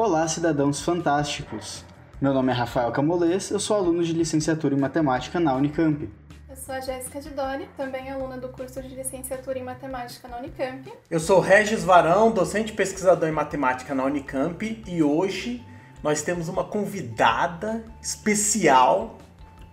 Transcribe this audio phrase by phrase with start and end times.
[0.00, 1.84] Olá, cidadãos fantásticos!
[2.20, 6.08] Meu nome é Rafael Camolês, eu sou aluno de licenciatura em matemática na Unicamp.
[6.48, 10.38] Eu sou a Jéssica de Doni, também aluna do curso de licenciatura em matemática na
[10.38, 10.88] Unicamp.
[11.10, 15.66] Eu sou Regis Varão, docente e pesquisador em matemática na Unicamp, e hoje
[16.00, 19.18] nós temos uma convidada especial,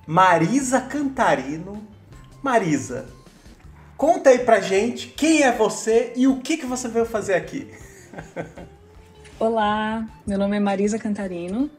[0.08, 1.88] Marisa Cantarino.
[2.42, 3.06] Marisa,
[3.96, 7.72] conta aí pra gente quem é você e o que, que você veio fazer aqui.
[9.38, 11.70] Olá, meu nome é Marisa Cantarino,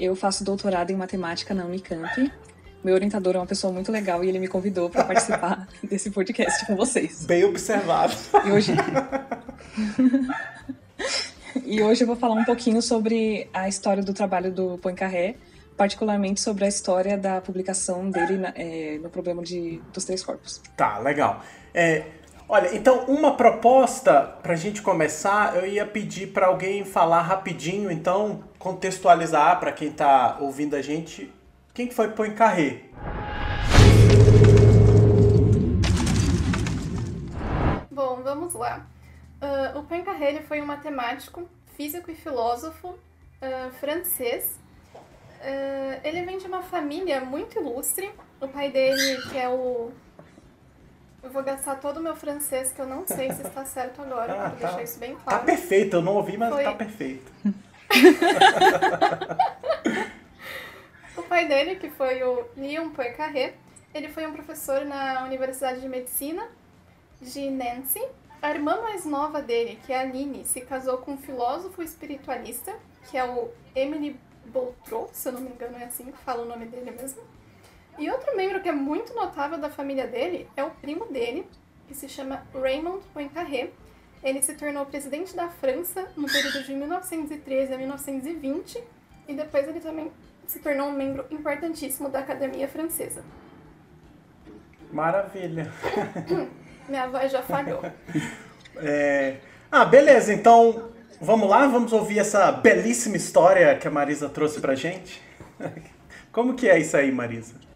[0.00, 2.32] eu faço doutorado em matemática na Unicamp.
[2.82, 6.66] Meu orientador é uma pessoa muito legal e ele me convidou para participar desse podcast
[6.66, 7.24] com vocês.
[7.24, 8.12] Bem observado.
[8.44, 8.72] E hoje...
[11.64, 15.36] e hoje eu vou falar um pouquinho sobre a história do trabalho do Poincaré,
[15.76, 20.60] particularmente sobre a história da publicação dele é, no problema de, dos três corpos.
[20.76, 21.44] Tá, legal.
[21.72, 22.06] É,
[22.50, 27.90] Olha, então uma proposta para a gente começar, eu ia pedir para alguém falar rapidinho,
[27.90, 31.30] então contextualizar para quem está ouvindo a gente,
[31.74, 32.84] quem que foi Poincaré?
[37.90, 38.86] Bom, vamos lá.
[39.42, 44.58] Uh, o Poincaré ele foi um matemático, físico e filósofo uh, francês.
[44.94, 48.10] Uh, ele vem de uma família muito ilustre.
[48.40, 49.92] O pai dele, que é o
[51.22, 54.32] eu vou gastar todo o meu francês, que eu não sei se está certo agora,
[54.32, 55.38] ah, para tá, deixar isso bem tá claro.
[55.40, 56.64] Tá perfeito, eu não ouvi, mas Foi...
[56.64, 57.32] tá perfeito.
[61.16, 63.54] o pai dele, que foi o Leon Poincaré,
[63.94, 66.46] ele foi um professor na Universidade de Medicina
[67.20, 68.02] de Nancy.
[68.40, 72.72] A irmã mais nova dele, que é a Aline, se casou com um filósofo espiritualista,
[73.10, 76.46] que é o Emily Boutreau, se eu não me engano é assim que fala o
[76.46, 77.20] nome dele mesmo.
[77.98, 81.46] E outro membro que é muito notável da família dele é o primo dele,
[81.88, 83.70] que se chama Raymond Poincaré.
[84.22, 88.82] Ele se tornou presidente da França no período de 1913 a 1920
[89.26, 90.12] e depois ele também
[90.46, 93.22] se tornou um membro importantíssimo da Academia Francesa.
[94.92, 95.70] Maravilha!
[96.88, 97.82] Minha voz já falhou.
[98.76, 99.36] É...
[99.70, 104.74] Ah, beleza, então vamos lá, vamos ouvir essa belíssima história que a Marisa trouxe pra
[104.74, 105.20] gente.
[106.32, 107.67] Como que é isso aí, Marisa?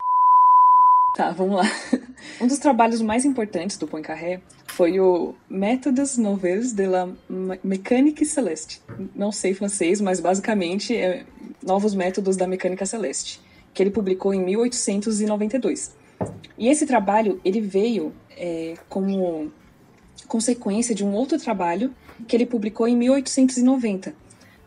[1.14, 1.64] Tá, vamos lá.
[2.40, 7.08] Um dos trabalhos mais importantes do Poincaré foi o Métodos Nouvelles de la
[7.62, 8.80] Mécanique Celeste.
[9.14, 11.26] Não sei francês, mas basicamente é
[11.62, 13.40] Novos Métodos da Mecânica Celeste,
[13.74, 15.94] que ele publicou em 1892.
[16.56, 19.52] E esse trabalho ele veio é, como
[20.26, 21.92] consequência de um outro trabalho
[22.26, 24.14] que ele publicou em 1890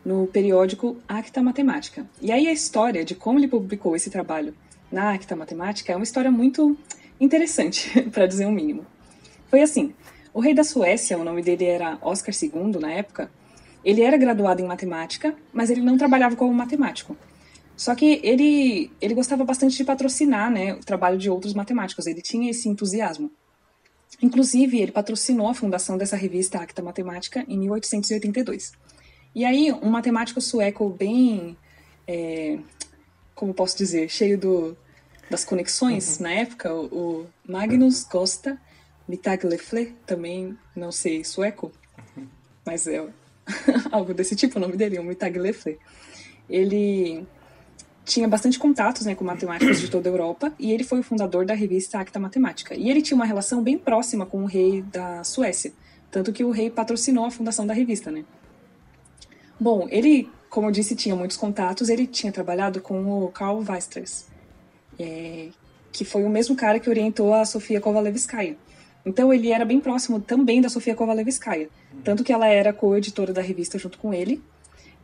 [0.05, 2.05] no periódico Acta Matemática.
[2.21, 4.53] E aí a história de como ele publicou esse trabalho
[4.95, 6.77] na Acta Matemática é uma história muito
[7.19, 8.85] interessante, para dizer o um mínimo.
[9.49, 9.93] Foi assim:
[10.33, 13.29] o rei da Suécia, o nome dele era Oscar II na época,
[13.83, 17.15] ele era graduado em matemática, mas ele não trabalhava como matemático.
[17.75, 22.21] Só que ele, ele gostava bastante de patrocinar né, o trabalho de outros matemáticos, ele
[22.21, 23.29] tinha esse entusiasmo.
[24.21, 28.71] Inclusive, ele patrocinou a fundação dessa revista Acta Matemática em 1882.
[29.35, 31.57] E aí, um matemático sueco bem,
[32.07, 32.57] é,
[33.35, 34.77] como posso dizer, cheio do,
[35.29, 36.23] das conexões uhum.
[36.23, 38.59] na época, o, Magnus Costa
[39.07, 41.71] Mitaglefle, também não sei sueco,
[42.15, 42.27] uhum.
[42.65, 43.05] mas é
[43.91, 45.77] algo desse tipo o nome dele, o Mitaglefle.
[46.49, 47.25] Ele
[48.03, 51.45] tinha bastante contatos né, com matemáticos de toda a Europa e ele foi o fundador
[51.45, 52.75] da revista Acta Matemática.
[52.75, 55.73] E ele tinha uma relação bem próxima com o rei da Suécia,
[56.11, 58.23] tanto que o rei patrocinou a fundação da revista, né?
[59.59, 61.89] Bom, ele, como eu disse, tinha muitos contatos.
[61.89, 64.27] Ele tinha trabalhado com o Karl Weierstrass,
[64.99, 65.49] é,
[65.91, 68.55] que foi o mesmo cara que orientou a Sofia Kovalevskaya.
[69.05, 71.69] Então ele era bem próximo também da Sofia Kovalevskaya,
[72.03, 74.41] tanto que ela era co-editora da revista junto com ele.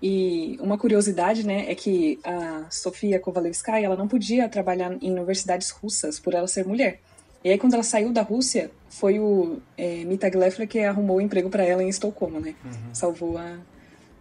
[0.02, 5.70] E uma curiosidade, né, é que a Sofia Kovalevskaya, ela não podia trabalhar em universidades
[5.70, 7.00] russas por ela ser mulher.
[7.44, 11.22] E aí quando ela saiu da Rússia, foi o é, Mita Gleffler que arrumou o
[11.22, 12.56] emprego para ela em Estocolmo, né?
[12.64, 12.72] Uhum.
[12.94, 13.58] Salvou a,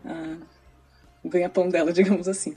[0.05, 0.37] a
[1.25, 2.55] ganha-pão dela, digamos assim.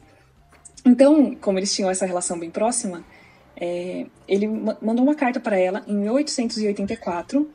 [0.86, 3.04] Então, como eles tinham essa relação bem próxima,
[3.56, 7.50] é, ele mandou uma carta para ela em 1884,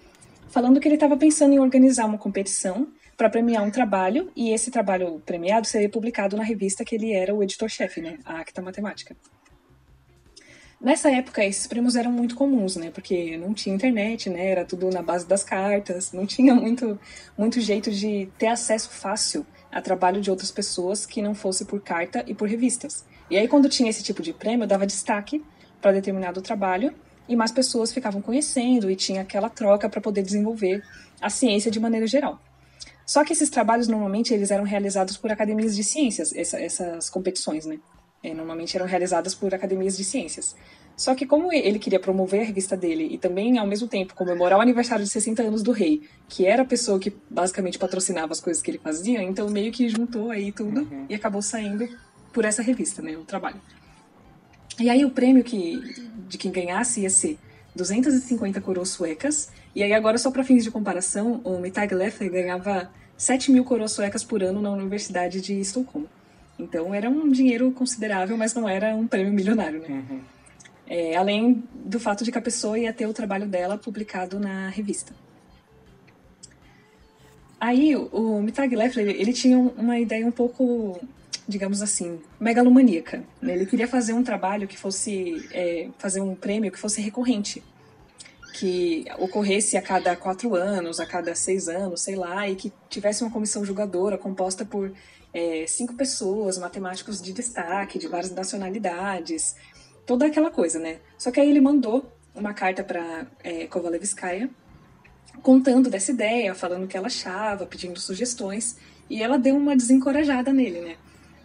[0.48, 4.70] falando que ele estava pensando em organizar uma competição para premiar um trabalho, e esse
[4.70, 9.16] trabalho premiado seria publicado na revista que ele era o editor-chefe, né, a Acta Matemática.
[10.80, 12.92] Nessa época, esses prêmios eram muito comuns, né?
[12.92, 14.46] Porque não tinha internet, né?
[14.46, 16.96] Era tudo na base das cartas, não tinha muito,
[17.36, 21.80] muito jeito de ter acesso fácil a trabalho de outras pessoas que não fosse por
[21.80, 23.04] carta e por revistas.
[23.30, 25.44] E aí, quando tinha esse tipo de prêmio, eu dava destaque
[25.80, 26.92] para determinado trabalho
[27.28, 30.82] e mais pessoas ficavam conhecendo e tinha aquela troca para poder desenvolver
[31.20, 32.40] a ciência de maneira geral.
[33.04, 37.64] Só que esses trabalhos normalmente eles eram realizados por academias de ciências, essa, essas competições,
[37.64, 37.78] né?
[38.22, 40.56] É, normalmente eram realizadas por academias de ciências.
[40.96, 44.58] Só que como ele queria promover a revista dele e também, ao mesmo tempo, comemorar
[44.58, 48.40] o aniversário de 60 anos do rei, que era a pessoa que basicamente patrocinava as
[48.40, 51.06] coisas que ele fazia, então meio que juntou aí tudo uhum.
[51.08, 51.88] e acabou saindo
[52.32, 53.60] por essa revista, né, o trabalho.
[54.78, 55.80] E aí o prêmio que,
[56.28, 57.38] de quem ganhasse ia ser
[57.74, 62.90] 250 coroas suecas, e aí agora só para fins de comparação, o Mittag Leffler ganhava
[63.16, 66.08] 7 mil coroas suecas por ano na Universidade de Estocolmo.
[66.58, 69.88] Então era um dinheiro considerável, mas não era um prêmio milionário, né?
[69.88, 70.20] Uhum.
[70.86, 74.68] É, além do fato de que a pessoa ia ter o trabalho dela publicado na
[74.68, 75.12] revista.
[77.60, 81.00] Aí o Mittag Leffler, ele tinha uma ideia um pouco,
[81.48, 83.24] digamos assim, megalomaníaca.
[83.42, 87.64] Ele queria fazer um trabalho que fosse, é, fazer um prêmio que fosse recorrente.
[88.52, 93.22] Que ocorresse a cada quatro anos, a cada seis anos, sei lá, e que tivesse
[93.22, 94.92] uma comissão julgadora composta por
[95.32, 99.56] é, cinco pessoas, matemáticos de destaque, de várias nacionalidades,
[100.04, 100.98] toda aquela coisa, né?
[101.16, 104.50] Só que aí ele mandou uma carta para é, Kovalevskaya
[105.42, 108.76] contando dessa ideia, falando o que ela achava, pedindo sugestões,
[109.08, 110.96] e ela deu uma desencorajada nele, né?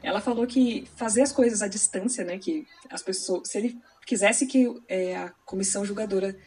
[0.04, 2.38] Ela falou que fazer as coisas à distância, né?
[2.38, 6.38] Que as pessoas, se ele quisesse que é, a comissão julgadora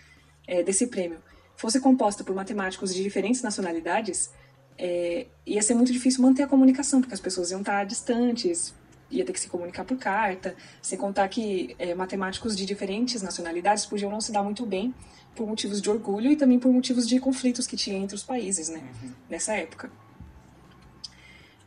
[0.46, 1.18] é, desse prêmio
[1.56, 4.30] fosse composta por matemáticos de diferentes nacionalidades,
[4.78, 8.74] é, ia ser muito difícil manter a comunicação, porque as pessoas iam estar distantes,
[9.10, 13.86] ia ter que se comunicar por carta, sem contar que é, matemáticos de diferentes nacionalidades
[13.86, 14.94] podiam não se dar muito bem
[15.34, 18.68] por motivos de orgulho e também por motivos de conflitos que tinha entre os países,
[18.68, 19.12] né, uhum.
[19.30, 19.90] nessa época.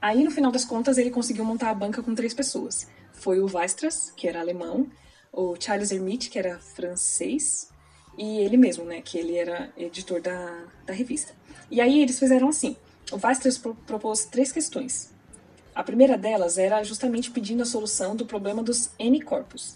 [0.02, 2.88] Aí, no final das contas, ele conseguiu montar a banca com três pessoas.
[3.14, 4.90] Foi o Weistras, que era alemão,
[5.32, 7.70] o Charles Hermite, que era francês,
[8.18, 11.34] e ele mesmo, né, que ele era editor da, da revista.
[11.70, 12.76] E aí eles fizeram assim,
[13.12, 15.12] o Weistras propôs três questões.
[15.76, 19.76] A primeira delas era justamente pedindo a solução do problema dos N-corpos.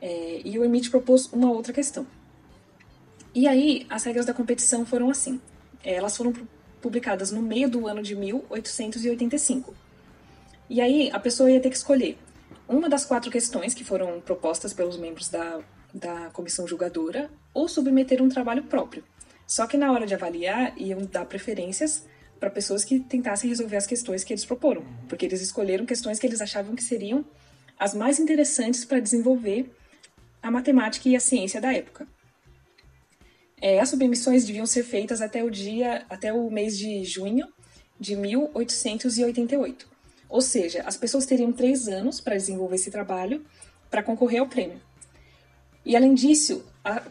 [0.00, 2.06] É, e o Emit propôs uma outra questão.
[3.34, 5.40] E aí, as regras da competição foram assim.
[5.82, 6.32] Elas foram
[6.84, 9.74] publicadas no meio do ano de 1885.
[10.68, 12.18] E aí, a pessoa ia ter que escolher
[12.68, 15.60] uma das quatro questões que foram propostas pelos membros da,
[15.94, 19.02] da comissão julgadora ou submeter um trabalho próprio.
[19.46, 22.04] Só que na hora de avaliar, iam dar preferências
[22.38, 26.26] para pessoas que tentassem resolver as questões que eles proporam, porque eles escolheram questões que
[26.26, 27.24] eles achavam que seriam
[27.78, 29.70] as mais interessantes para desenvolver
[30.42, 32.06] a matemática e a ciência da época.
[33.66, 37.48] É, as submissões deviam ser feitas até o dia, até o mês de junho
[37.98, 39.88] de 1888.
[40.28, 43.42] Ou seja, as pessoas teriam três anos para desenvolver esse trabalho
[43.90, 44.82] para concorrer ao prêmio.
[45.82, 46.62] E além disso,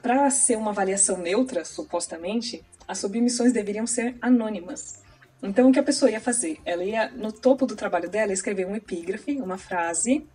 [0.03, 5.01] para ser uma avaliação neutra, supostamente, as submissões deveriam ser anônimas.
[5.41, 6.59] Então, o que a pessoa ia fazer?
[6.63, 10.27] Ela ia, no topo do trabalho dela, escrever um epígrafe, uma frase,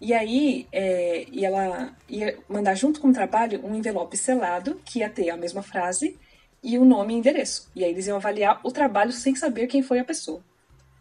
[0.00, 5.00] e aí é, e ela ia mandar junto com o trabalho um envelope selado, que
[5.00, 6.16] ia ter a mesma frase,
[6.62, 7.70] e o nome e endereço.
[7.74, 10.42] E aí eles iam avaliar o trabalho sem saber quem foi a pessoa.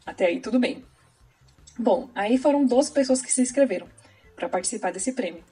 [0.05, 0.85] Até aí, tudo bem.
[1.77, 3.87] Bom, aí foram 12 pessoas que se inscreveram
[4.35, 5.43] para participar desse prêmio.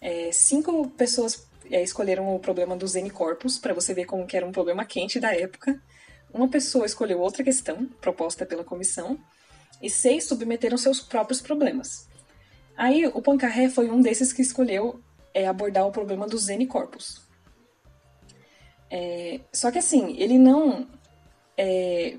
[0.00, 4.46] É, cinco pessoas é, escolheram o problema dos N-corpus, para você ver como que era
[4.46, 5.80] um problema quente da época.
[6.32, 9.18] Uma pessoa escolheu outra questão, proposta pela comissão,
[9.82, 12.08] e seis submeteram seus próprios problemas.
[12.76, 15.00] Aí, o Poincaré foi um desses que escolheu
[15.32, 17.22] é, abordar o problema do Zene Corpus.
[18.90, 20.86] É, só que assim, ele não
[21.56, 22.16] é,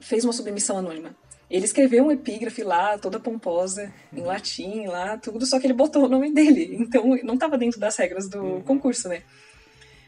[0.00, 1.14] fez uma submissão anônima.
[1.48, 4.26] Ele escreveu um epígrafe lá, toda pomposa, em uhum.
[4.26, 6.76] latim, lá, tudo, só que ele botou o nome dele.
[6.80, 8.62] Então, não estava dentro das regras do uhum.
[8.62, 9.22] concurso, né?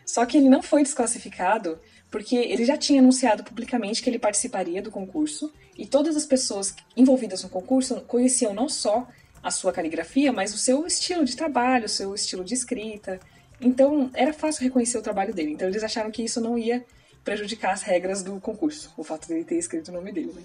[0.05, 1.78] Só que ele não foi desclassificado
[2.11, 6.75] porque ele já tinha anunciado publicamente que ele participaria do concurso e todas as pessoas
[6.97, 9.07] envolvidas no concurso conheciam não só
[9.42, 13.21] a sua caligrafia, mas o seu estilo de trabalho, o seu estilo de escrita.
[13.61, 15.52] Então era fácil reconhecer o trabalho dele.
[15.52, 16.85] Então eles acharam que isso não ia
[17.25, 20.33] prejudicar as regras do concurso, o fato de ele ter escrito o nome dele.
[20.33, 20.42] Né?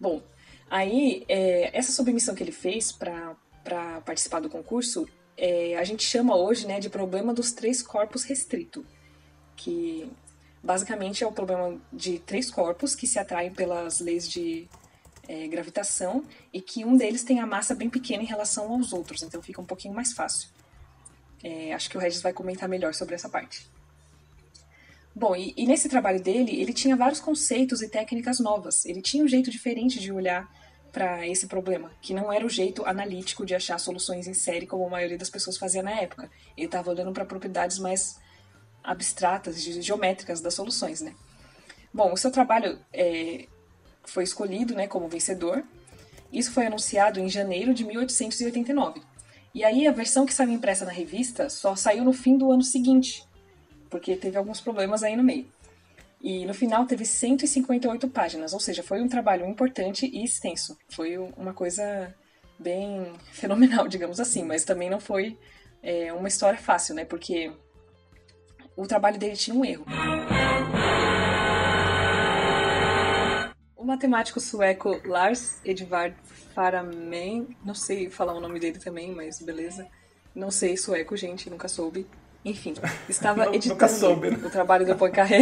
[0.00, 0.22] Bom,
[0.68, 3.36] aí é, essa submissão que ele fez para
[4.04, 8.84] participar do concurso, é, a gente chama hoje né, de problema dos três corpos restrito,
[9.56, 10.10] que
[10.64, 14.66] Basicamente é o problema de três corpos que se atraem pelas leis de
[15.28, 19.22] é, gravitação e que um deles tem a massa bem pequena em relação aos outros,
[19.22, 20.48] então fica um pouquinho mais fácil.
[21.42, 23.68] É, acho que o Regis vai comentar melhor sobre essa parte.
[25.14, 28.84] Bom, e, e, nesse trabalho dele, ele tinha vários conceitos e técnicas novas.
[28.84, 30.50] Ele tinha um jeito diferente de olhar
[30.90, 34.86] para esse problema, que não era o jeito analítico de achar soluções em série como
[34.86, 36.30] a maioria das pessoas fazia na época.
[36.56, 38.18] Ele estava olhando para propriedades mais
[38.82, 41.14] abstratas, geométricas das soluções, né?
[41.92, 43.46] Bom, o seu trabalho é,
[44.10, 45.64] foi escolhido né, como vencedor.
[46.32, 49.00] Isso foi anunciado em janeiro de 1889.
[49.54, 52.62] E aí a versão que saiu impressa na revista só saiu no fim do ano
[52.62, 53.24] seguinte,
[53.88, 55.46] porque teve alguns problemas aí no meio.
[56.20, 60.76] E no final teve 158 páginas, ou seja, foi um trabalho importante e extenso.
[60.88, 62.12] Foi uma coisa
[62.58, 65.38] bem fenomenal, digamos assim, mas também não foi
[65.82, 67.04] é, uma história fácil, né?
[67.04, 67.52] Porque
[68.76, 69.84] o trabalho dele tinha um erro.
[73.84, 76.16] O matemático sueco Lars Edvard
[76.54, 79.86] Faraman, não sei falar o nome dele também, mas beleza.
[80.34, 82.06] Não sei sueco, gente, nunca soube.
[82.42, 82.72] Enfim,
[83.10, 84.38] estava editando soube, né?
[84.42, 85.40] o trabalho do Poincaré.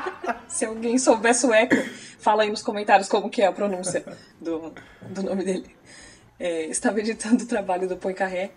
[0.48, 1.76] Se alguém souber sueco,
[2.18, 4.02] fala aí nos comentários como que é a pronúncia
[4.40, 4.72] do,
[5.02, 5.76] do nome dele.
[6.40, 8.52] É, estava editando o trabalho do Poincaré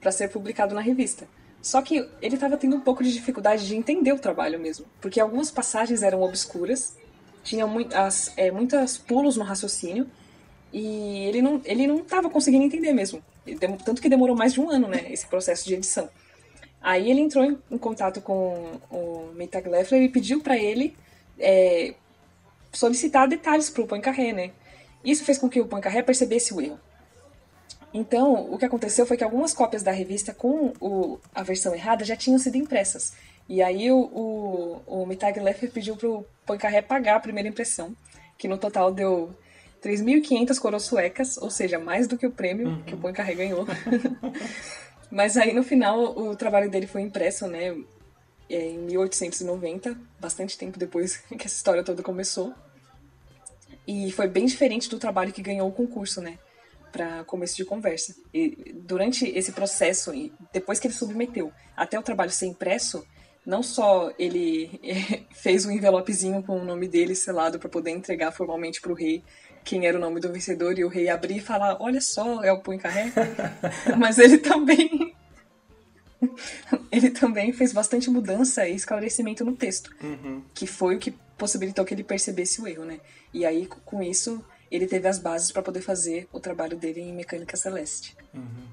[0.00, 1.28] para ser publicado na revista.
[1.60, 5.20] Só que ele estava tendo um pouco de dificuldade de entender o trabalho mesmo, porque
[5.20, 6.96] algumas passagens eram obscuras,
[7.44, 10.10] tinha muitas, é, muitos pulos no raciocínio,
[10.72, 13.22] e ele não ele não estava conseguindo entender mesmo.
[13.84, 16.08] Tanto que demorou mais de um ano, né, esse processo de edição.
[16.82, 20.96] Aí ele entrou em, em contato com o Meitag Leffler e pediu para ele
[21.38, 21.94] é,
[22.72, 24.50] solicitar detalhes para o Poincaré, né?
[25.04, 26.78] Isso fez com que o Poincaré percebesse o erro.
[27.92, 32.04] Então, o que aconteceu foi que algumas cópias da revista com o, a versão errada
[32.04, 33.12] já tinham sido impressas.
[33.48, 37.94] E aí o, o, o Mitag Leffler pediu para o Poincaré pagar a primeira impressão,
[38.38, 39.34] que no total deu
[39.82, 42.82] 3.500 coroas suecas, ou seja, mais do que o prêmio uhum.
[42.82, 43.66] que o Poincaré ganhou.
[45.10, 47.76] Mas aí no final o trabalho dele foi impresso, né,
[48.48, 52.54] é, em 1890, bastante tempo depois que essa história toda começou.
[53.86, 56.38] E foi bem diferente do trabalho que ganhou o concurso, né,
[56.90, 58.14] para começo de conversa.
[58.32, 60.12] E durante esse processo,
[60.50, 63.06] depois que ele submeteu até o trabalho ser impresso,
[63.46, 64.80] não só ele
[65.32, 69.22] fez um envelopezinho com o nome dele selado para poder entregar formalmente para o rei
[69.64, 72.52] quem era o nome do vencedor e o rei abrir e falar: Olha só, é
[72.52, 73.10] o Poincaré.
[73.98, 75.14] Mas ele também.
[76.92, 80.42] ele também fez bastante mudança e esclarecimento no texto, uhum.
[80.54, 83.00] que foi o que possibilitou que ele percebesse o erro, né?
[83.32, 87.12] E aí, com isso, ele teve as bases para poder fazer o trabalho dele em
[87.12, 88.16] mecânica celeste.
[88.32, 88.68] Uhum.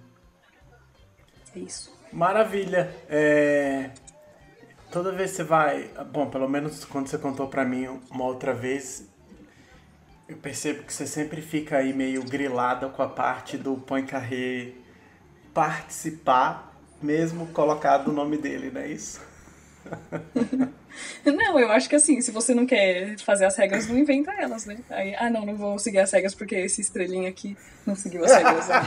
[1.55, 1.91] É isso.
[2.11, 2.93] Maravilha.
[3.09, 3.91] É...
[4.91, 8.53] Toda vez que você vai, bom, pelo menos quando você contou para mim uma outra
[8.53, 9.07] vez,
[10.27, 14.73] eu percebo que você sempre fica aí meio grilada com a parte do Poincaré
[15.53, 19.21] participar, mesmo colocado o nome dele, não é isso?
[21.25, 24.65] não, eu acho que assim, se você não quer fazer as regras, não inventa elas,
[24.65, 24.79] né?
[24.89, 28.31] Aí, ah, não, não vou seguir as regras porque esse estrelinha aqui não seguiu as
[28.31, 28.67] regras.
[28.67, 28.83] Né?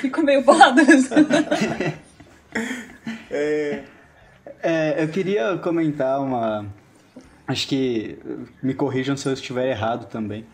[0.00, 0.80] Fico meio bolado.
[3.30, 3.84] é...
[4.62, 6.66] É, eu queria comentar uma.
[7.46, 8.18] Acho que
[8.62, 10.44] me corrijam se eu estiver errado também.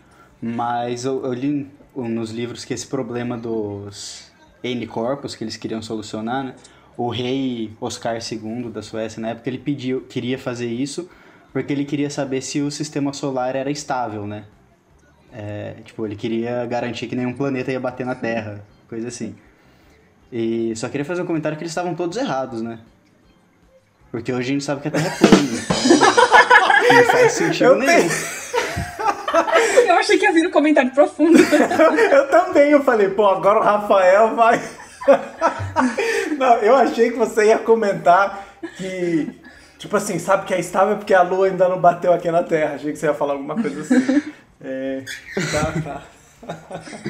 [0.40, 4.30] Mas eu, eu li nos livros que esse problema dos
[4.62, 6.54] N-corpos que eles queriam solucionar, né?
[6.96, 11.08] O rei Oscar II da Suécia, na época, ele pediu, queria fazer isso
[11.54, 14.44] porque ele queria saber se o sistema solar era estável, né?
[15.32, 19.36] É, tipo, ele queria garantir que nenhum planeta ia bater na Terra, coisa assim.
[20.32, 22.80] E só queria fazer um comentário que eles estavam todos errados, né?
[24.14, 25.35] Porque hoje a gente sabe que a Terra é plana.
[26.85, 28.09] Então não faz sentido eu nenhum.
[29.88, 31.37] Eu achei que ia vir um comentário profundo.
[31.42, 34.62] eu também, eu falei, pô, agora o Rafael vai.
[36.38, 39.30] Não, eu achei que você ia comentar que,
[39.78, 42.75] tipo assim, sabe que é estável porque a lua ainda não bateu aqui na Terra.
[42.75, 44.23] Achei que você ia falar alguma coisa assim.
[44.62, 45.02] É,
[45.50, 46.02] tá, tá.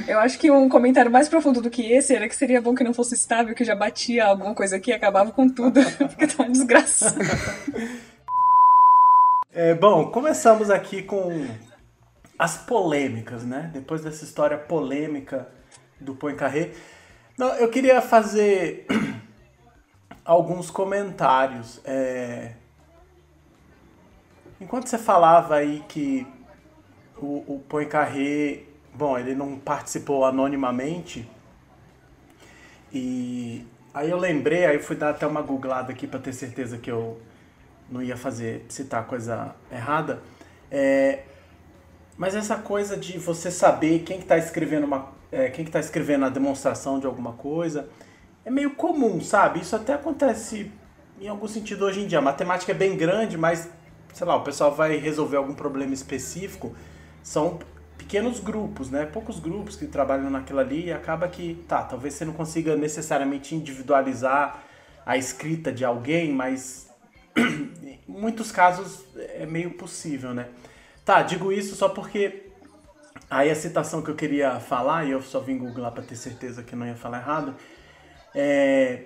[0.06, 2.84] Eu acho que um comentário mais profundo do que esse era que seria bom que
[2.84, 5.80] não fosse estável, que já batia alguma coisa aqui e acabava com tudo.
[5.98, 7.14] Porque tá uma desgraça.
[9.56, 11.46] É, bom, começamos aqui com
[12.36, 13.70] as polêmicas, né?
[13.72, 15.46] Depois dessa história polêmica
[16.00, 16.72] do Poincaré.
[17.38, 18.84] Não, eu queria fazer
[20.24, 21.80] alguns comentários.
[21.84, 22.54] É...
[24.60, 26.26] Enquanto você falava aí que
[27.16, 28.64] o, o Poincaré
[28.94, 31.28] Bom, ele não participou anonimamente.
[32.92, 36.78] E aí eu lembrei, aí eu fui dar até uma googlada aqui para ter certeza
[36.78, 37.20] que eu
[37.90, 40.22] não ia fazer citar coisa errada.
[40.70, 41.24] É,
[42.16, 46.28] mas essa coisa de você saber quem está escrevendo uma, é, quem está escrevendo a
[46.28, 47.88] demonstração de alguma coisa
[48.44, 49.60] é meio comum, sabe?
[49.60, 50.70] Isso até acontece
[51.20, 52.18] em algum sentido hoje em dia.
[52.18, 53.68] A matemática é bem grande, mas
[54.12, 56.76] sei lá, o pessoal vai resolver algum problema específico.
[57.22, 57.58] São
[58.04, 59.06] pequenos grupos, né?
[59.06, 63.54] Poucos grupos que trabalham naquilo ali e acaba que, tá, talvez você não consiga necessariamente
[63.54, 64.62] individualizar
[65.06, 66.86] a escrita de alguém, mas
[67.36, 70.48] em muitos casos é meio possível, né?
[71.02, 72.50] Tá, digo isso só porque
[73.30, 76.62] aí a citação que eu queria falar, e eu só vim googlar para ter certeza
[76.62, 77.54] que não ia falar errado,
[78.34, 79.04] é,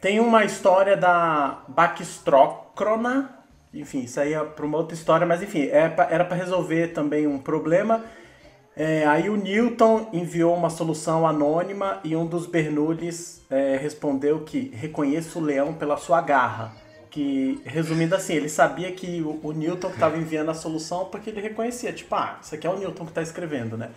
[0.00, 3.38] tem uma história da Baxtrocrona,
[3.74, 7.26] enfim, isso aí é para uma outra história, mas enfim, é era para resolver também
[7.26, 8.04] um problema.
[8.78, 14.70] É, aí o Newton enviou uma solução anônima e um dos Bernoullis é, respondeu que
[14.74, 16.74] reconheço o leão pela sua garra.
[17.10, 21.40] Que, resumindo assim, ele sabia que o, o Newton estava enviando a solução porque ele
[21.40, 23.88] reconhecia, tipo, ah, isso aqui é o Newton que está escrevendo, né?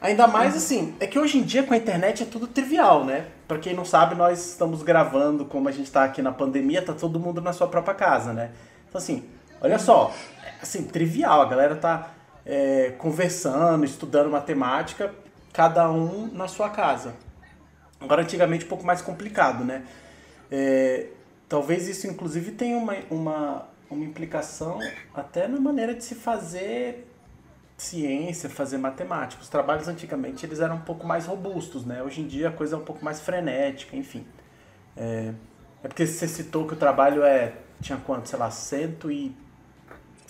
[0.00, 3.26] Ainda mais assim, é que hoje em dia com a internet é tudo trivial, né?
[3.48, 6.92] Para quem não sabe, nós estamos gravando como a gente está aqui na pandemia, tá
[6.92, 8.52] todo mundo na sua própria casa, né?
[8.88, 9.24] Então assim,
[9.60, 10.14] olha só,
[10.60, 12.10] assim, trivial, a galera tá
[12.44, 15.14] é, conversando, estudando matemática,
[15.52, 17.14] cada um na sua casa.
[18.00, 19.84] Agora antigamente um pouco mais complicado, né?
[20.50, 21.08] É,
[21.48, 24.78] talvez isso inclusive tenha uma, uma, uma implicação
[25.14, 27.08] até na maneira de se fazer
[27.76, 29.42] ciência, fazer matemática.
[29.42, 32.02] Os trabalhos antigamente eles eram um pouco mais robustos, né?
[32.02, 34.26] Hoje em dia a coisa é um pouco mais frenética, enfim.
[34.96, 35.32] É,
[35.82, 39.34] é porque você citou que o trabalho é tinha quanto, sei lá, cento e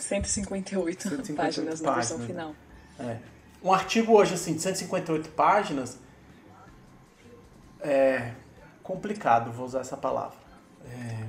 [0.03, 2.55] 158, 158 páginas na versão final.
[2.99, 3.19] É.
[3.63, 5.99] Um artigo hoje assim de 158 páginas
[7.81, 8.33] é
[8.83, 10.39] complicado, vou usar essa palavra.
[10.87, 11.27] É...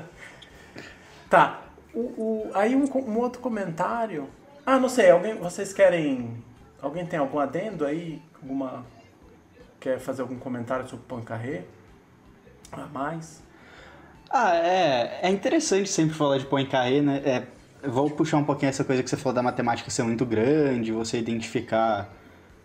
[1.28, 1.62] tá.
[1.92, 4.28] O, o, aí um, um outro comentário
[4.64, 6.44] ah, não sei, alguém, vocês querem.
[6.80, 8.22] Alguém tem algum adendo aí?
[8.40, 8.86] Alguma.
[9.80, 11.64] Quer fazer algum comentário sobre Poincaré?
[12.70, 13.42] A mais?
[14.32, 17.20] Ah, é, é interessante sempre falar de Poincaré, né?
[17.24, 17.42] É,
[17.88, 21.18] vou puxar um pouquinho essa coisa que você falou da matemática ser muito grande, você
[21.18, 22.08] identificar,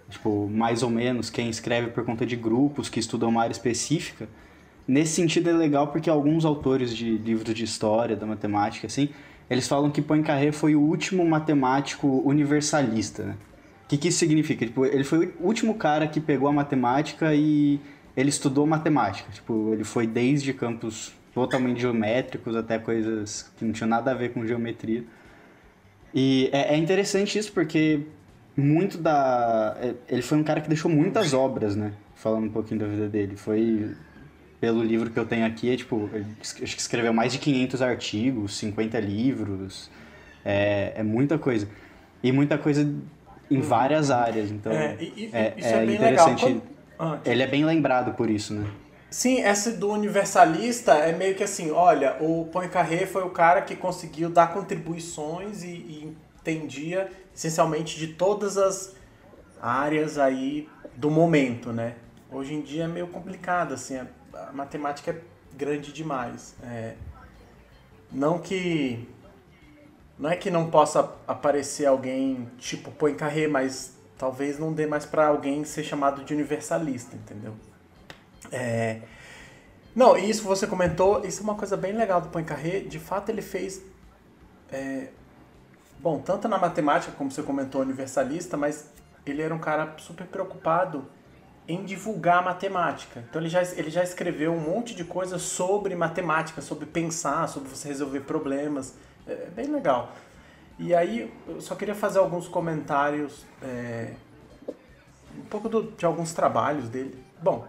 [0.08, 4.30] tipo, mais ou menos quem escreve por conta de grupos que estudam uma área específica.
[4.88, 9.10] Nesse sentido é legal porque alguns autores de livros de história da matemática, assim,
[9.50, 13.24] eles falam que Poincaré foi o último matemático universalista.
[13.24, 13.36] Né?
[13.86, 14.68] O que, que isso significa?
[14.68, 17.80] Tipo, ele foi o último cara que pegou a matemática e
[18.16, 19.32] ele estudou matemática.
[19.32, 24.32] Tipo, ele foi desde campos totalmente geométricos até coisas que não tinham nada a ver
[24.32, 25.04] com geometria.
[26.14, 28.04] E é, é interessante isso porque
[28.56, 29.76] muito da...
[29.82, 31.92] É, ele foi um cara que deixou muitas obras, né?
[32.16, 33.36] Falando um pouquinho da vida dele.
[33.36, 33.94] Foi
[34.62, 36.10] pelo livro que eu tenho aqui, é tipo,
[36.42, 39.92] acho que escreveu mais de 500 artigos, 50 livros,
[40.44, 41.68] é, é muita coisa.
[42.24, 42.90] E muita coisa
[43.52, 46.46] em várias áreas, então é, e, é, é, é interessante.
[46.46, 46.64] Legal.
[46.98, 48.66] Ah, ele é bem lembrado por isso, né?
[49.16, 53.74] Sim, essa do universalista é meio que assim, olha, o Poincaré foi o cara que
[53.74, 58.94] conseguiu dar contribuições e, e entendia essencialmente de todas as
[59.62, 61.96] áreas aí do momento, né?
[62.30, 65.22] Hoje em dia é meio complicado, assim, a matemática é
[65.56, 66.54] grande demais.
[66.62, 66.96] É,
[68.12, 69.08] não que.
[70.20, 75.28] Não é que não possa aparecer alguém tipo Poincaré, mas talvez não dê mais para
[75.28, 77.54] alguém ser chamado de universalista, entendeu?
[78.52, 79.02] É,
[79.96, 82.80] não, isso você comentou, isso é uma coisa bem legal do Poincaré.
[82.82, 83.82] De fato, ele fez.
[84.72, 85.08] É,
[86.00, 88.92] bom, tanto na matemática, como você comentou, universalista, mas
[89.26, 91.08] ele era um cara super preocupado
[91.68, 93.24] em divulgar matemática.
[93.28, 97.70] Então ele já, ele já escreveu um monte de coisas sobre matemática, sobre pensar, sobre
[97.70, 98.94] você resolver problemas.
[99.26, 100.12] É, é bem legal.
[100.78, 104.14] E aí eu só queria fazer alguns comentários, é,
[105.38, 107.18] um pouco do, de alguns trabalhos dele.
[107.42, 107.66] Bom,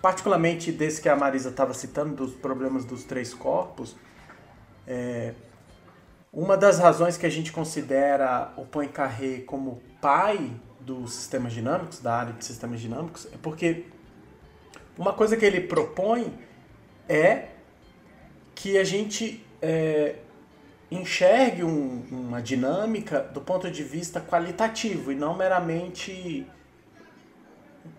[0.00, 3.96] particularmente desse que a Marisa estava citando, dos problemas dos três corpos,
[4.86, 5.34] é,
[6.32, 12.14] uma das razões que a gente considera o Poincaré como pai dos sistemas dinâmicos, da
[12.14, 13.86] área de sistemas dinâmicos, é porque
[14.96, 16.32] uma coisa que ele propõe
[17.08, 17.48] é
[18.54, 20.16] que a gente é,
[20.90, 26.46] enxergue um, uma dinâmica do ponto de vista qualitativo e não meramente.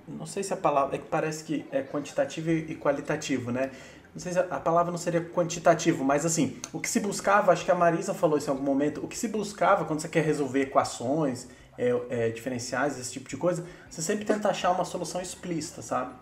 [0.07, 0.95] Não sei se a palavra.
[0.95, 3.71] É que parece que é quantitativo e qualitativo, né?
[4.13, 7.63] Não sei se a palavra não seria quantitativo, mas assim, o que se buscava, acho
[7.63, 10.21] que a Marisa falou isso em algum momento, o que se buscava quando você quer
[10.25, 15.21] resolver equações é, é, diferenciais, esse tipo de coisa, você sempre tenta achar uma solução
[15.21, 16.13] explícita, sabe?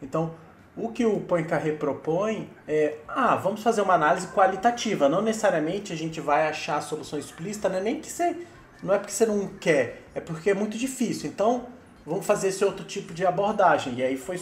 [0.00, 0.34] Então,
[0.76, 5.96] o que o Poincaré propõe é, ah, vamos fazer uma análise qualitativa, não necessariamente a
[5.96, 7.80] gente vai achar a solução explícita, né?
[7.80, 8.36] nem que você,
[8.82, 11.28] não é porque você não quer, é porque é muito difícil.
[11.28, 11.66] Então,
[12.06, 13.94] vamos fazer esse outro tipo de abordagem.
[13.94, 14.36] E aí foi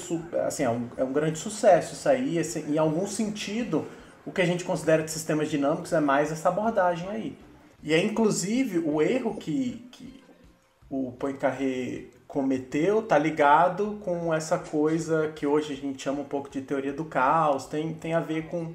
[0.47, 3.87] assim, é um, é um grande sucesso isso aí, esse, em algum sentido,
[4.25, 7.39] o que a gente considera de sistemas dinâmicos é mais essa abordagem aí.
[7.83, 10.23] E é inclusive o erro que, que
[10.89, 16.51] o Poincaré cometeu tá ligado com essa coisa que hoje a gente chama um pouco
[16.51, 18.75] de teoria do caos, tem, tem a ver com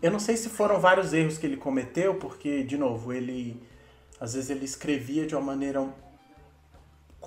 [0.00, 3.60] eu não sei se foram vários erros que ele cometeu, porque, de novo, ele
[4.20, 5.84] às vezes ele escrevia de uma maneira,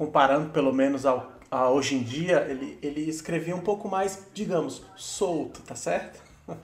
[0.02, 4.82] comparando pelo menos ao, a hoje em dia, ele, ele escrevia um pouco mais, digamos,
[4.96, 6.20] solto, tá certo?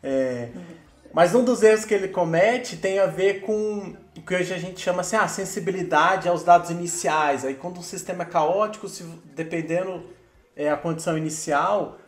[0.00, 0.50] É,
[1.12, 4.58] mas um dos erros que ele comete tem a ver com o que hoje a
[4.58, 7.44] gente chama assim, a ah, sensibilidade aos dados iniciais.
[7.44, 9.02] Aí quando um sistema é caótico, se,
[9.34, 10.04] dependendo
[10.54, 11.98] é, a condição inicial,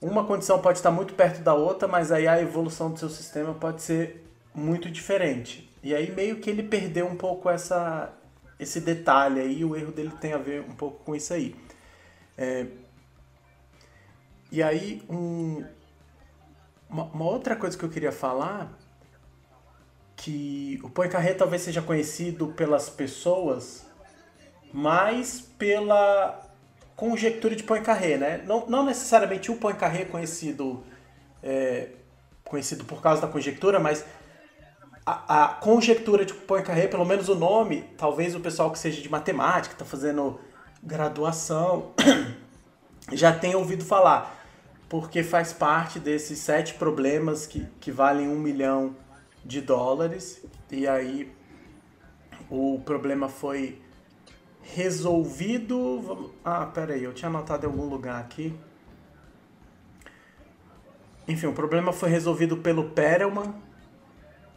[0.00, 3.52] uma condição pode estar muito perto da outra, mas aí a evolução do seu sistema
[3.52, 4.24] pode ser
[4.54, 5.70] muito diferente.
[5.82, 8.10] E aí meio que ele perdeu um pouco essa,
[8.58, 11.54] esse detalhe aí, o erro dele tem a ver um pouco com isso aí.
[12.36, 12.66] É,
[14.50, 15.64] e aí, um,
[16.88, 18.72] uma, uma, outra coisa que eu queria falar,
[20.16, 23.86] que o Poincaré talvez seja conhecido pelas pessoas
[24.72, 26.40] mais pela
[26.96, 28.42] conjectura de Poincaré, né?
[28.46, 30.84] Não, não necessariamente o Poincaré conhecido,
[31.42, 31.88] é,
[32.44, 34.04] conhecido por causa da conjectura, mas
[35.06, 39.10] a, a conjectura de Poincaré, pelo menos o nome, talvez o pessoal que seja de
[39.10, 40.40] matemática, está fazendo
[40.82, 41.92] graduação,
[43.12, 44.42] já tenha ouvido falar,
[44.88, 48.96] porque faz parte desses sete problemas que, que valem um milhão
[49.44, 51.30] de dólares, e aí
[52.50, 53.80] o problema foi
[54.62, 56.32] resolvido.
[56.44, 58.54] Ah, peraí, eu tinha anotado em algum lugar aqui.
[61.28, 63.54] Enfim, o problema foi resolvido pelo Perelman,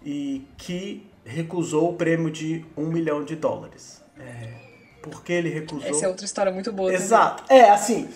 [0.08, 4.02] e que recusou o prêmio de um milhão de dólares.
[4.18, 4.54] É,
[5.02, 5.90] por que ele recusou?
[5.90, 6.94] Essa é outra história muito boa.
[6.94, 7.44] Exato.
[7.44, 7.64] Também.
[7.64, 8.08] É, assim,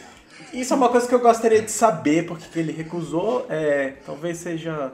[0.54, 3.45] isso é uma coisa que eu gostaria de saber, porque que ele recusou.
[3.49, 4.93] É, talvez seja...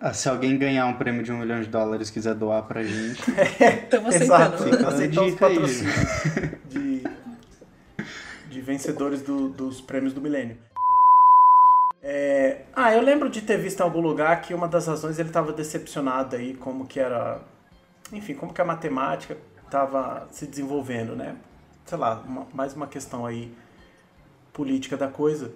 [0.00, 2.84] Ah, se alguém ganhar um prêmio de um milhão de dólares e quiser doar pra
[2.84, 3.18] gente...
[3.82, 4.68] Estamos aceitando.
[4.68, 5.92] Exato, aceitamos patrocínio
[6.70, 7.02] de,
[8.48, 10.56] de vencedores do, dos prêmios do milênio.
[12.02, 12.62] É...
[12.72, 15.52] Ah, eu lembro de ter visto em algum lugar que uma das razões ele estava
[15.52, 17.40] decepcionado aí, como que era.
[18.12, 21.36] Enfim, como que a matemática estava se desenvolvendo, né?
[21.84, 23.54] Sei lá, uma, mais uma questão aí
[24.52, 25.52] política da coisa.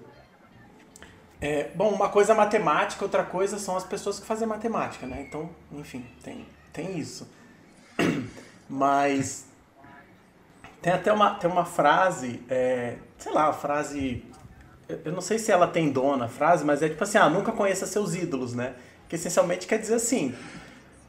[1.41, 5.25] É, bom, uma coisa é matemática, outra coisa são as pessoas que fazem matemática, né?
[5.27, 7.29] Então, enfim, tem, tem isso.
[8.69, 9.47] Mas
[10.81, 14.25] tem até uma, tem uma frase, é, sei lá, frase
[14.89, 17.53] eu não sei se ela tem dona a frase, mas é tipo assim, ah, nunca
[17.53, 18.75] conheça seus ídolos, né?
[19.09, 20.35] Que essencialmente quer dizer assim,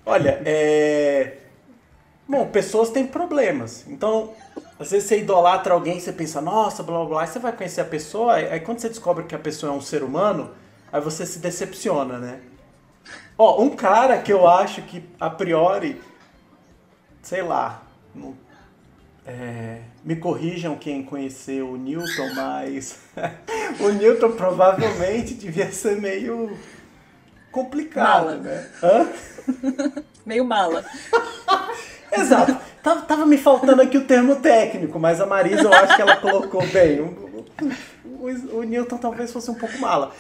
[0.06, 1.38] olha, é...
[2.28, 3.86] Bom, pessoas têm problemas.
[3.88, 4.34] Então,
[4.80, 7.52] às vezes você idolatra alguém e você pensa, nossa, blá blá blá, aí você vai
[7.52, 10.52] conhecer a pessoa, aí quando você descobre que a pessoa é um ser humano,
[10.92, 12.40] aí você se decepciona, né?
[13.38, 16.02] Ó, um cara que eu acho que a priori,
[17.22, 17.84] sei lá,
[18.16, 18.36] não
[19.26, 23.00] é, me corrijam quem conheceu o Newton, mas
[23.80, 26.58] o Newton provavelmente devia ser meio
[27.52, 28.36] complicado, mala.
[28.38, 28.70] né?
[28.82, 29.08] Hã?
[30.26, 30.84] meio mala.
[32.12, 32.58] Exato.
[32.82, 36.18] Tava, tava, me faltando aqui o termo técnico, mas a Marisa eu acho que ela
[36.18, 37.00] colocou bem.
[37.02, 37.40] O,
[38.04, 40.12] o, o Newton talvez fosse um pouco mala.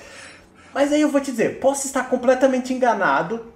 [0.73, 3.52] Mas aí eu vou te dizer, posso estar completamente enganado,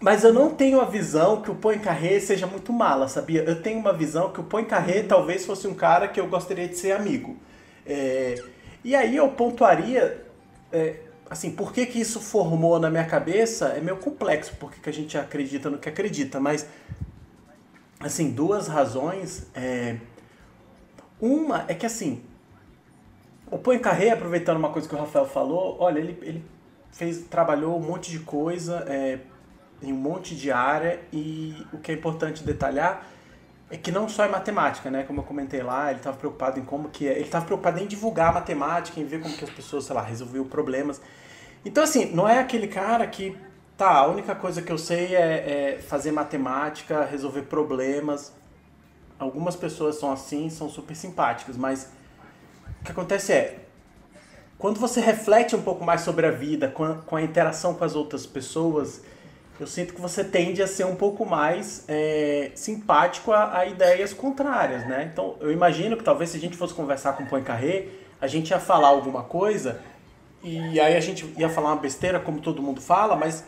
[0.00, 3.42] mas eu não tenho a visão que o Poincaré seja muito mala, sabia?
[3.42, 6.76] Eu tenho uma visão que o Poincaré talvez fosse um cara que eu gostaria de
[6.76, 7.36] ser amigo.
[7.86, 8.42] É,
[8.84, 10.24] e aí eu pontuaria,
[10.70, 14.90] é, assim, por que, que isso formou na minha cabeça é meio complexo, porque que
[14.90, 16.66] a gente acredita no que acredita, mas,
[17.98, 19.46] assim, duas razões.
[19.54, 19.96] É,
[21.18, 22.22] uma é que, assim,
[23.50, 26.44] o Poincaré, aproveitando uma coisa que o Rafael falou, olha, ele, ele
[26.90, 29.20] fez, trabalhou um monte de coisa, é,
[29.82, 33.06] em um monte de área e o que é importante detalhar
[33.68, 35.02] é que não só é matemática, né?
[35.02, 37.86] Como eu comentei lá, ele estava preocupado em como que é, ele estava preocupado em
[37.86, 41.00] divulgar a matemática, em ver como que as pessoas, sei lá, resolviam problemas.
[41.64, 43.36] Então assim, não é aquele cara que
[43.76, 48.32] tá, a única coisa que eu sei é, é fazer matemática, resolver problemas.
[49.18, 51.90] Algumas pessoas são assim, são super simpáticas, mas
[52.80, 53.66] o que acontece é
[54.58, 57.84] quando você reflete um pouco mais sobre a vida, com a, com a interação com
[57.84, 59.02] as outras pessoas,
[59.58, 64.12] eu sinto que você tende a ser um pouco mais é, simpático a, a, ideias
[64.12, 65.08] contrárias, né?
[65.10, 67.86] Então, eu imagino que talvez se a gente fosse conversar com o Poincaré,
[68.20, 69.80] a gente ia falar alguma coisa
[70.42, 73.44] e aí a gente ia falar uma besteira, como todo mundo fala, mas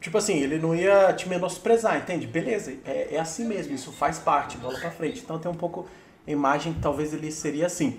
[0.00, 2.26] tipo assim, ele não ia te menosprezar, entende?
[2.26, 5.20] Beleza, é, é assim mesmo, isso faz parte, bola pra frente.
[5.20, 5.88] Então tem um pouco
[6.26, 7.98] a imagem que talvez ele seria assim.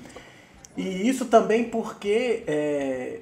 [0.78, 3.20] E isso também porque é,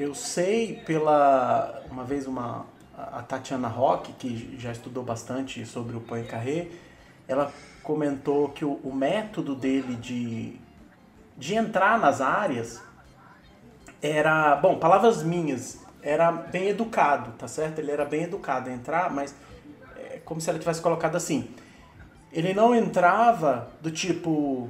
[0.00, 2.64] eu sei pela uma vez uma
[2.96, 6.68] a Tatiana Roque, que já estudou bastante sobre o Poincaré,
[7.26, 10.60] ela comentou que o, o, método dele de,
[11.36, 12.82] de entrar nas áreas
[14.02, 17.78] era, bom, palavras minhas, era bem educado, tá certo?
[17.78, 19.34] Ele era bem educado a entrar, mas
[19.96, 21.48] é como se ele tivesse colocado assim.
[22.32, 24.68] Ele não entrava do tipo,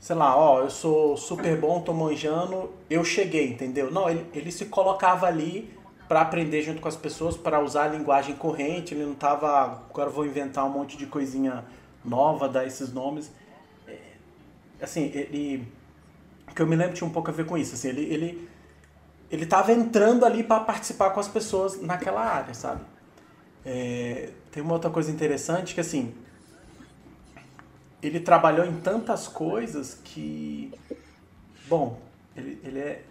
[0.00, 3.90] sei lá, ó, eu sou super bom, tô manjando, eu cheguei, entendeu?
[3.90, 5.76] Não, ele, ele se colocava ali
[6.08, 9.48] para aprender junto com as pessoas, para usar a linguagem corrente, ele não tava,
[9.90, 11.64] agora vou inventar um monte de coisinha
[12.04, 13.32] nova, dar esses nomes.
[13.88, 13.98] É,
[14.80, 15.66] assim, ele
[16.54, 18.48] que eu me lembro tinha um pouco a ver com isso, assim, ele ele
[19.28, 22.80] ele tava entrando ali para participar com as pessoas naquela área, sabe?
[23.64, 26.14] É, tem uma outra coisa interessante que assim,
[28.02, 30.72] ele trabalhou em tantas coisas que,
[31.68, 31.98] bom,
[32.36, 33.02] ele, ele é,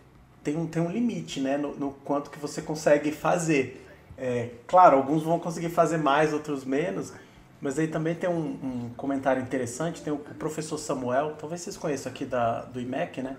[0.44, 3.84] tem, um, tem um limite, né, no, no quanto que você consegue fazer.
[4.18, 7.12] É, claro, alguns vão conseguir fazer mais, outros menos,
[7.60, 11.76] mas aí também tem um, um comentário interessante, tem o, o, professor Samuel, talvez vocês
[11.76, 13.36] conheçam aqui da, do IMEC, né,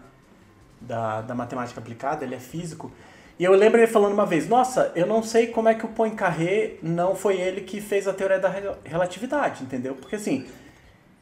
[0.80, 2.92] da, da matemática aplicada, ele é físico,
[3.38, 5.88] e eu lembro ele falando uma vez, nossa, eu não sei como é que o
[5.88, 8.48] Poincaré não foi ele que fez a teoria da
[8.82, 9.94] relatividade, entendeu?
[9.94, 10.46] Porque assim,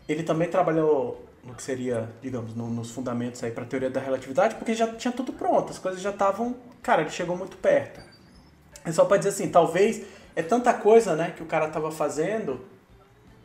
[0.08, 4.00] ele também trabalhou no que seria, digamos, no, nos fundamentos aí para a teoria da
[4.00, 8.00] relatividade, porque já tinha tudo pronto, as coisas já estavam, cara, ele chegou muito perto.
[8.84, 12.60] É só para dizer assim, talvez é tanta coisa, né, que o cara estava fazendo,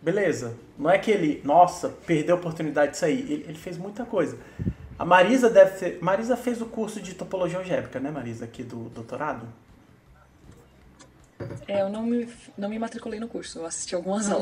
[0.02, 0.56] beleza.
[0.78, 4.38] Não é que ele, nossa, perdeu a oportunidade disso aí, ele, ele fez muita coisa.
[4.98, 8.90] A Marisa deve ter, Marisa fez o curso de topologia algébrica, né, Marisa, aqui do
[8.90, 9.48] doutorado?
[11.68, 14.34] É, eu não me, não me matriculei no curso, eu assisti algumas hum.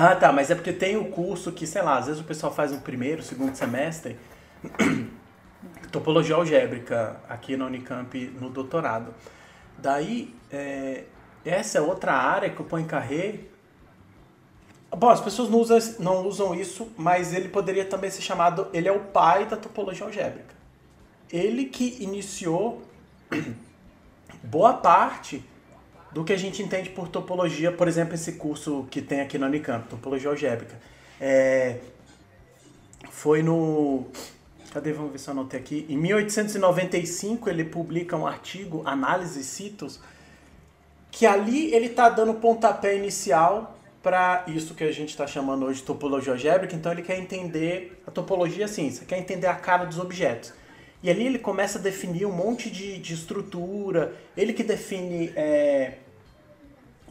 [0.00, 2.54] Ah, tá, mas é porque tem o curso que, sei lá, às vezes o pessoal
[2.54, 4.16] faz um primeiro, segundo semestre,
[5.90, 9.12] topologia algébrica aqui na Unicamp no doutorado.
[9.76, 11.02] Daí, é,
[11.44, 13.40] essa é outra área que o Poincaré...
[14.96, 18.68] Bom, as pessoas não usam, não usam isso, mas ele poderia também ser chamado...
[18.72, 20.54] Ele é o pai da topologia algébrica.
[21.28, 22.84] Ele que iniciou
[24.44, 25.44] boa parte
[26.12, 29.46] do que a gente entende por topologia, por exemplo, esse curso que tem aqui na
[29.46, 30.78] Unicamp, topologia algébrica.
[31.20, 31.76] É,
[33.10, 34.06] foi no.
[34.72, 34.92] Cadê?
[34.92, 35.86] Vamos ver se eu anotei aqui.
[35.88, 40.00] Em 1895 ele publica um artigo, Análise Citos,
[41.10, 45.80] que ali ele está dando pontapé inicial para isso que a gente está chamando hoje
[45.80, 46.74] de topologia algébrica.
[46.74, 50.52] Então ele quer entender a topologia assim, você quer entender a cara dos objetos.
[51.02, 55.98] E ali ele começa a definir um monte de, de estrutura, ele que define é,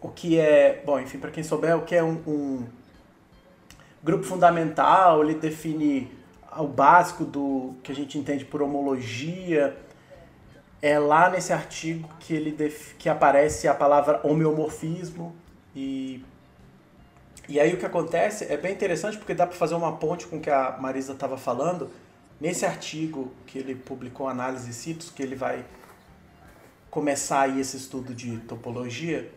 [0.02, 2.68] o que é, bom, enfim, para quem souber, o que é um, um,
[4.04, 6.12] grupo fundamental, ele define
[6.58, 9.78] o básico do que a gente entende por homologia.
[10.82, 15.36] É lá nesse artigo que ele def, que aparece a palavra homeomorfismo
[15.76, 16.24] e
[17.50, 20.36] e aí o que acontece é bem interessante porque dá para fazer uma ponte com
[20.36, 21.90] o que a Marisa estava falando
[22.40, 25.66] Nesse artigo que ele publicou, Análise Citos, que ele vai
[26.92, 29.32] começar aí esse estudo de topologia,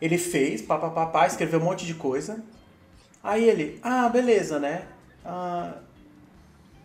[0.00, 2.44] ele fez, papapá, escreveu um monte de coisa.
[3.24, 4.86] Aí ele, ah, beleza, né?
[5.24, 5.74] Ah,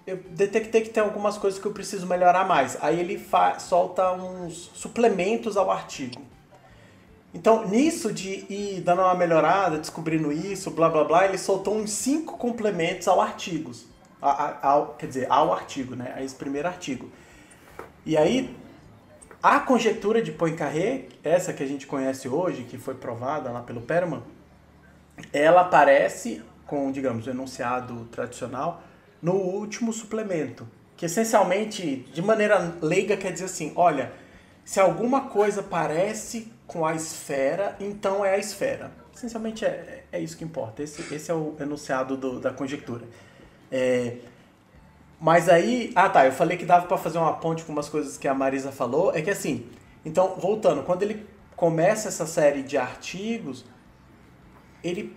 [0.08, 2.76] eu detectei que tem algumas coisas que eu preciso melhorar mais.
[2.82, 3.24] Aí ele
[3.60, 6.20] solta uns suplementos ao artigo.
[7.32, 11.92] Então, nisso de ir dando uma melhorada, descobrindo isso, blá blá blá, ele soltou uns
[11.92, 13.91] cinco complementos ao artigos
[14.22, 16.14] ao, quer dizer, ao artigo, né?
[16.16, 17.10] A esse primeiro artigo.
[18.06, 18.56] E aí,
[19.42, 23.82] a conjectura de Poincaré, essa que a gente conhece hoje, que foi provada lá pelo
[23.82, 24.22] Perman,
[25.34, 28.84] ela aparece com, digamos, o enunciado tradicional
[29.22, 34.14] no último suplemento, que essencialmente, de maneira leiga, quer dizer assim, olha,
[34.64, 38.92] se alguma coisa parece com a esfera, então é a esfera.
[39.14, 40.82] Essencialmente é, é isso que importa.
[40.82, 43.06] Esse, esse é o enunciado do, da conjectura.
[43.72, 44.18] É,
[45.20, 48.18] mas aí, ah tá, eu falei que dava para fazer uma ponte com umas coisas
[48.18, 49.68] que a Marisa falou, é que assim,
[50.06, 53.64] então, voltando, quando ele começa essa série de artigos,
[54.84, 55.16] ele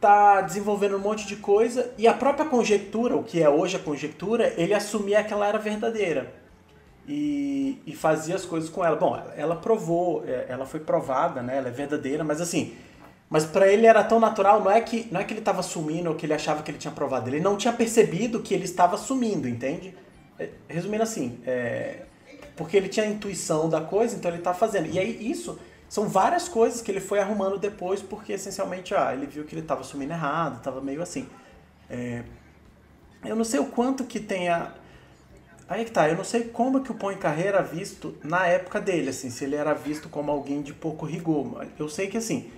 [0.00, 3.80] tá desenvolvendo um monte de coisa e a própria conjectura, o que é hoje a
[3.80, 6.32] conjectura, ele assumia que ela era verdadeira
[7.06, 8.96] e, e fazia as coisas com ela.
[8.96, 11.58] Bom, ela provou, é, ela foi provada, né?
[11.58, 12.74] Ela é verdadeira, mas assim,
[13.30, 16.10] mas para ele era tão natural, não é que não é que ele estava sumindo
[16.10, 18.96] ou que ele achava que ele tinha provado, ele não tinha percebido que ele estava
[18.96, 19.96] sumindo, entende?
[20.36, 22.02] É, resumindo assim, é,
[22.56, 24.86] porque ele tinha a intuição da coisa, então ele estava fazendo.
[24.86, 29.26] E aí isso são várias coisas que ele foi arrumando depois, porque essencialmente ah, ele
[29.26, 31.28] viu que ele estava sumindo errado, estava meio assim.
[31.88, 32.24] É,
[33.24, 34.74] eu não sei o quanto que tenha.
[35.68, 39.10] Aí que tá, eu não sei como que o Poincaré era visto na época dele,
[39.10, 41.64] assim, se ele era visto como alguém de pouco rigor.
[41.78, 42.50] Eu sei que assim,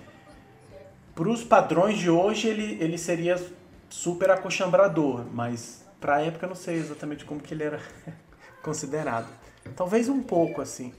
[1.15, 3.39] para os padrões de hoje ele, ele seria
[3.89, 7.79] super acochambrador, mas para a época eu não sei exatamente como que ele era
[8.63, 9.27] considerado.
[9.75, 10.93] Talvez um pouco, assim.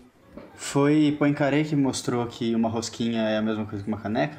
[0.55, 4.39] Foi Poincaré que mostrou que uma rosquinha é a mesma coisa que uma caneca?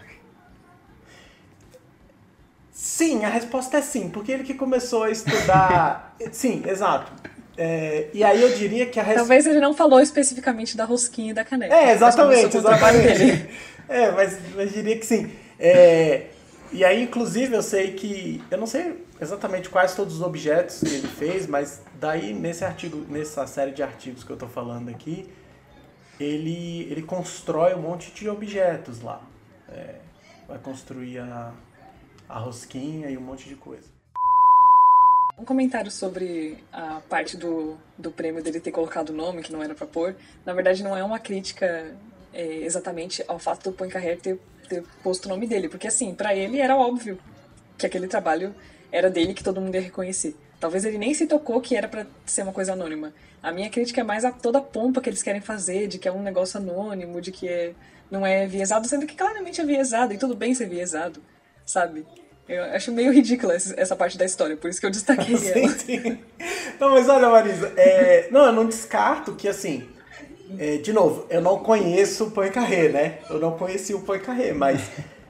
[2.71, 6.15] Sim, a resposta é sim, porque ele que começou a estudar.
[6.31, 7.11] sim, exato.
[7.57, 9.19] É, e aí eu diria que a resposta.
[9.21, 11.73] Talvez ele não falou especificamente da rosquinha e da caneca.
[11.73, 13.49] É, exatamente, exatamente.
[13.87, 15.31] é, mas, mas diria que sim.
[15.59, 16.27] É,
[16.71, 18.43] e aí, inclusive, eu sei que.
[18.51, 22.97] Eu não sei exatamente quais todos os objetos que ele fez, mas daí nesse artigo,
[23.09, 25.29] nessa série de artigos que eu tô falando aqui,
[26.19, 29.21] ele, ele constrói um monte de objetos lá.
[29.69, 29.95] É,
[30.47, 31.53] vai construir a,
[32.27, 33.95] a rosquinha e um monte de coisa.
[35.37, 39.61] Um comentário sobre a parte do, do prêmio dele ter colocado o nome, que não
[39.61, 40.15] era pra pôr.
[40.45, 41.93] Na verdade, não é uma crítica
[42.33, 45.69] é, exatamente ao fato do Poincaré ter, ter posto o nome dele.
[45.69, 47.19] Porque, assim, para ele era óbvio
[47.77, 48.55] que aquele trabalho
[48.91, 50.35] era dele, que todo mundo ia reconhecer.
[50.59, 53.13] Talvez ele nem se tocou que era para ser uma coisa anônima.
[53.43, 56.07] A minha crítica é mais a toda a pompa que eles querem fazer, de que
[56.07, 57.73] é um negócio anônimo, de que é,
[58.09, 61.21] não é viesado, sendo que claramente é viesado, e tudo bem ser viesado,
[61.65, 62.05] sabe?
[62.47, 65.69] Eu acho meio ridícula essa parte da história, por isso que eu destaquei sim, ela.
[65.69, 66.19] Sim.
[66.79, 68.27] Não, mas olha, Marisa, é...
[68.31, 69.87] não, eu não descarto que, assim,
[70.57, 73.19] é, de novo, eu não conheço o Poincaré, né?
[73.29, 74.81] Eu não conheci o Poincaré, mas,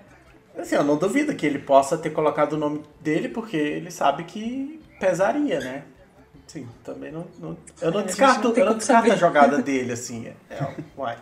[0.57, 4.23] assim, eu não duvido que ele possa ter colocado o nome dele, porque ele sabe
[4.23, 5.83] que pesaria, né?
[6.47, 7.25] Sim, também não...
[7.39, 11.17] não eu não descarto, não eu não descarto a jogada dele, assim, é, é, uai.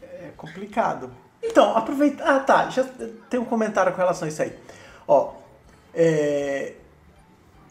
[0.00, 1.10] É complicado.
[1.42, 2.22] Então, aproveita.
[2.24, 2.70] Ah, tá.
[2.70, 2.84] Já
[3.28, 4.56] tem um comentário com relação a isso aí.
[5.08, 5.34] Ó,
[5.92, 6.74] é...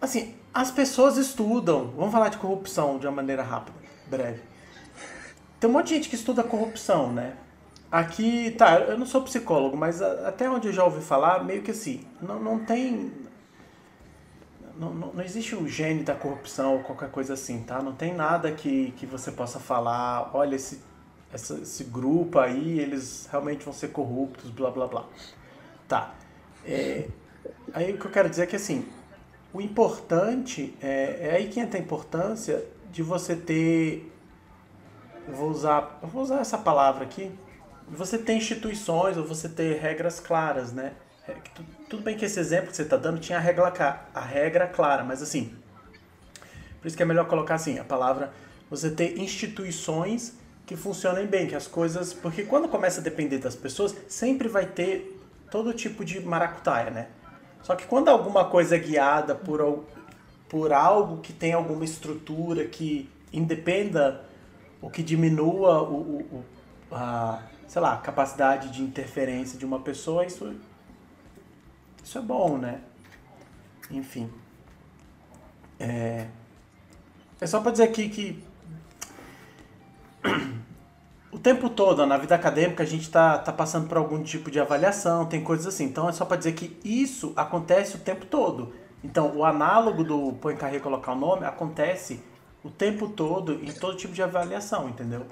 [0.01, 1.87] assim, as pessoas estudam.
[1.95, 4.50] Vamos falar de corrupção de uma maneira rápida, breve.
[5.61, 7.37] Tem um monte de gente que estuda corrupção, né?
[7.89, 11.71] Aqui, tá, eu não sou psicólogo, mas até onde eu já ouvi falar, meio que
[11.71, 13.13] assim, não, não tem.
[14.77, 17.81] Não, não, não existe o gene da corrupção ou qualquer coisa assim, tá?
[17.81, 20.81] Não tem nada que, que você possa falar, olha, esse
[21.33, 25.05] essa, esse grupo aí, eles realmente vão ser corruptos, blá blá blá.
[25.87, 26.13] Tá.
[26.65, 27.07] É,
[27.73, 28.85] aí o que eu quero dizer é que assim,
[29.53, 34.11] o importante, é, é aí que entra a importância de você ter.
[35.27, 37.31] Eu vou usar, eu vou usar essa palavra aqui.
[37.87, 40.93] Você ter instituições ou você ter regras claras, né?
[41.27, 41.35] É,
[41.89, 45.03] tudo bem que esse exemplo que você está dando tinha a regra, a regra clara,
[45.03, 45.53] mas assim,
[46.81, 48.33] por isso que é melhor colocar assim, a palavra,
[48.69, 50.33] você ter instituições
[50.65, 52.13] que funcionem bem, que as coisas.
[52.13, 55.19] Porque quando começa a depender das pessoas, sempre vai ter
[55.51, 57.07] todo tipo de maracutaia, né?
[57.61, 59.85] Só que quando alguma coisa é guiada por,
[60.49, 64.25] por algo que tem alguma estrutura que independa
[64.81, 66.45] ou que diminua o, o,
[66.91, 70.53] a, sei lá, a capacidade de interferência de uma pessoa, isso,
[72.03, 72.81] isso é bom, né?
[73.89, 74.29] Enfim.
[75.79, 76.27] É,
[77.39, 78.43] é só para dizer aqui que
[81.31, 84.59] o tempo todo, na vida acadêmica, a gente está tá passando por algum tipo de
[84.59, 85.85] avaliação, tem coisas assim.
[85.85, 88.73] Então é só para dizer que isso acontece o tempo todo.
[89.03, 92.21] Então o análogo do carreira colocar o nome acontece
[92.63, 95.25] o tempo todo em todo tipo de avaliação, entendeu?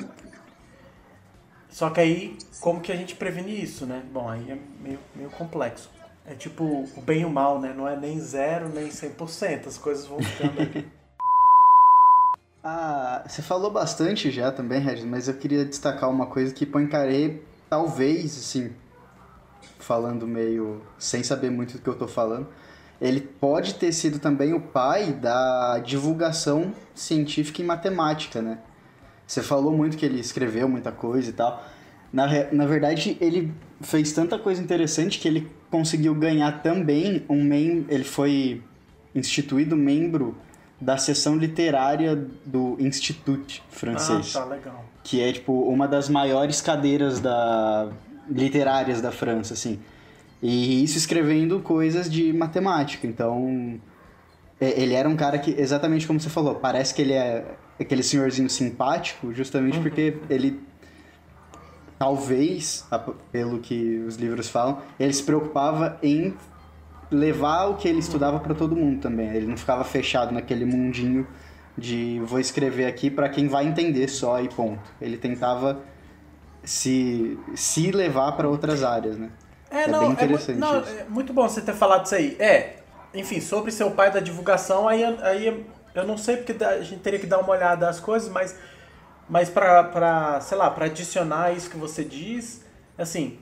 [1.70, 4.04] Só que aí, como que a gente previne isso, né?
[4.12, 5.90] Bom, aí é meio, meio complexo.
[6.26, 7.74] É tipo o bem e o mal, né?
[7.76, 9.68] Não é nem zero, nem 100%.
[9.68, 10.90] As coisas vão ficando
[12.62, 17.40] Ah, você falou bastante já também, Regis, mas eu queria destacar uma coisa que Poincaré,
[17.70, 18.74] talvez, assim,
[19.80, 22.48] falando meio sem saber muito do que eu tô falando,
[23.02, 28.60] ele pode ter sido também o pai da divulgação científica e matemática, né?
[29.26, 31.64] Você falou muito que ele escreveu muita coisa e tal.
[32.12, 37.86] Na, na verdade, ele fez tanta coisa interessante que ele conseguiu ganhar também um membro.
[37.94, 38.64] Ele foi
[39.14, 40.36] instituído membro
[40.82, 44.36] da seção literária do Institut francês.
[44.36, 44.86] Ah, tá, legal.
[45.04, 47.90] Que é, tipo, uma das maiores cadeiras da...
[48.30, 49.80] literárias da França, assim.
[50.42, 53.06] E isso escrevendo coisas de matemática.
[53.06, 53.80] Então,
[54.60, 58.50] ele era um cara que, exatamente como você falou, parece que ele é aquele senhorzinho
[58.50, 59.84] simpático, justamente uhum.
[59.84, 60.60] porque ele
[61.98, 62.88] talvez,
[63.32, 66.34] pelo que os livros falam, ele se preocupava em
[67.12, 69.28] levar o que ele estudava para todo mundo também.
[69.30, 71.28] Ele não ficava fechado naquele mundinho
[71.78, 74.82] de vou escrever aqui para quem vai entender só e ponto.
[75.02, 75.82] Ele tentava
[76.64, 79.30] se, se levar para outras áreas, né?
[79.72, 82.36] É, é não, é, não, é muito bom você ter falado isso aí.
[82.40, 82.78] É,
[83.14, 87.02] enfim, sobre ser o pai da divulgação, aí, aí eu não sei porque a gente
[87.02, 88.56] teria que dar uma olhada às coisas, mas,
[89.28, 92.64] mas para, sei lá, para adicionar isso que você diz,
[92.98, 93.40] assim,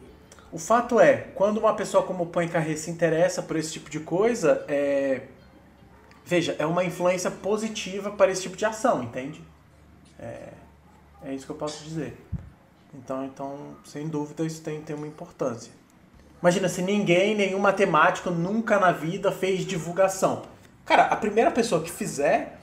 [0.51, 3.99] o fato é, quando uma pessoa como o Poincaré se interessa por esse tipo de
[3.99, 5.23] coisa, é,
[6.25, 9.41] veja, é uma influência positiva para esse tipo de ação, entende?
[10.19, 10.49] É,
[11.23, 12.17] é isso que eu posso dizer.
[12.93, 15.71] Então, então, sem dúvida, isso tem, tem uma importância.
[16.41, 20.43] Imagina se ninguém, nenhum matemático nunca na vida fez divulgação.
[20.85, 22.59] Cara, a primeira pessoa que fizer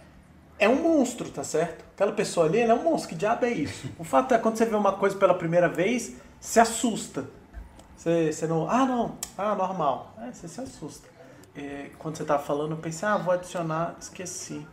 [0.58, 1.84] é um monstro, tá certo?
[1.94, 3.10] Aquela pessoa ali, ela é um monstro.
[3.10, 3.88] Que diabo é isso?
[3.98, 7.28] O fato é quando você vê uma coisa pela primeira vez, se assusta.
[7.96, 8.68] Você, você não.
[8.68, 9.18] Ah, não.
[9.36, 10.14] Ah, normal.
[10.22, 11.08] É, você se assusta.
[11.56, 14.66] É, quando você tava falando, eu pensei, ah, vou adicionar, esqueci.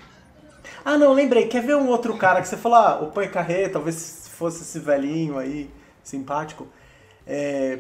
[0.84, 1.48] Ah, não, lembrei.
[1.48, 5.38] Quer ver um outro cara que você falou, ah, o Poincaré, talvez fosse esse velhinho
[5.38, 5.70] aí,
[6.04, 6.68] simpático.
[7.26, 7.80] É,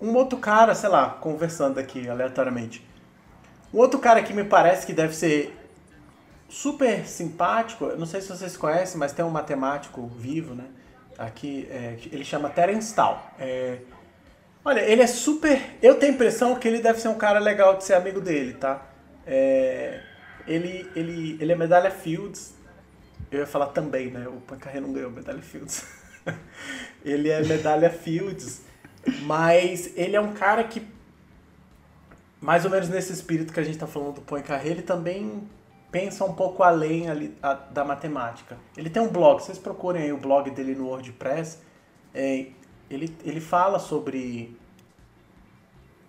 [0.00, 2.86] um outro cara, sei lá, conversando aqui aleatoriamente.
[3.72, 5.56] Um outro cara que me parece que deve ser
[6.48, 10.64] super simpático, não sei se vocês conhecem, mas tem um matemático vivo, né?
[11.18, 13.32] Aqui, é, ele chama Terence Tal.
[13.38, 13.78] É,
[14.64, 15.60] olha, ele é super.
[15.82, 18.54] Eu tenho a impressão que ele deve ser um cara legal de ser amigo dele,
[18.54, 18.86] tá?
[19.26, 20.00] É,
[20.46, 22.54] ele, ele, ele é medalha Fields.
[23.30, 24.28] Eu ia falar também, né?
[24.28, 25.84] O Pancarré não ganhou medalha Fields.
[27.04, 28.62] ele é medalha Fields,
[29.22, 30.86] mas ele é um cara que,
[32.40, 35.42] mais ou menos nesse espírito que a gente está falando do Poincaré, ele também
[35.90, 38.56] pensa um pouco além ali, a, da matemática.
[38.76, 41.60] Ele tem um blog, vocês procurem aí o blog dele no WordPress.
[42.12, 42.46] É,
[42.90, 44.56] ele, ele fala sobre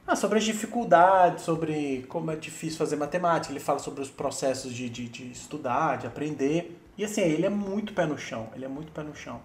[0.07, 4.71] ah, sobre as dificuldades, sobre como é difícil fazer matemática, ele fala sobre os processos
[4.71, 6.79] de, de, de, estudar, de aprender.
[6.95, 9.41] E assim, ele é muito pé no chão, ele é muito pé no chão.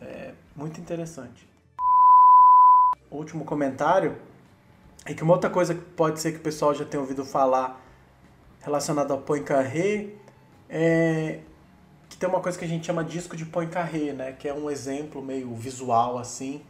[0.00, 1.48] É muito interessante.
[3.10, 4.16] Último comentário
[5.04, 7.80] é que uma outra coisa que pode ser que o pessoal já tenha ouvido falar
[8.60, 10.08] relacionado ao Poincaré
[10.68, 11.40] é
[12.08, 14.32] que tem uma coisa que a gente chama disco de Poincaré, né?
[14.32, 16.62] Que é um exemplo meio visual assim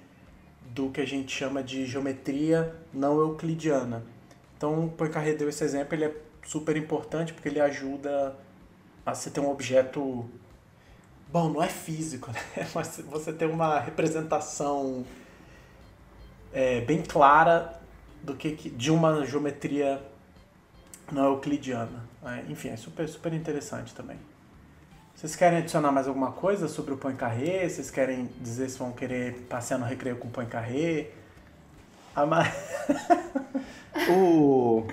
[0.74, 4.04] do que a gente chama de geometria não euclidiana.
[4.56, 6.14] Então, Poincaré deu esse exemplo, ele é
[6.44, 8.36] super importante porque ele ajuda
[9.04, 10.28] a você ter um objeto
[11.30, 12.68] bom, não é físico, né?
[12.74, 15.04] Mas você ter uma representação
[16.56, 17.78] é, bem clara
[18.22, 20.02] do que de uma geometria
[21.12, 22.02] não euclidiana.
[22.22, 22.46] Né?
[22.48, 24.16] Enfim, é super, super interessante também.
[25.14, 27.68] Vocês querem adicionar mais alguma coisa sobre o Poincaré?
[27.68, 31.10] Vocês querem dizer se vão querer passear no recreio com o Poincaré?
[32.14, 32.44] A ma...
[34.08, 34.86] o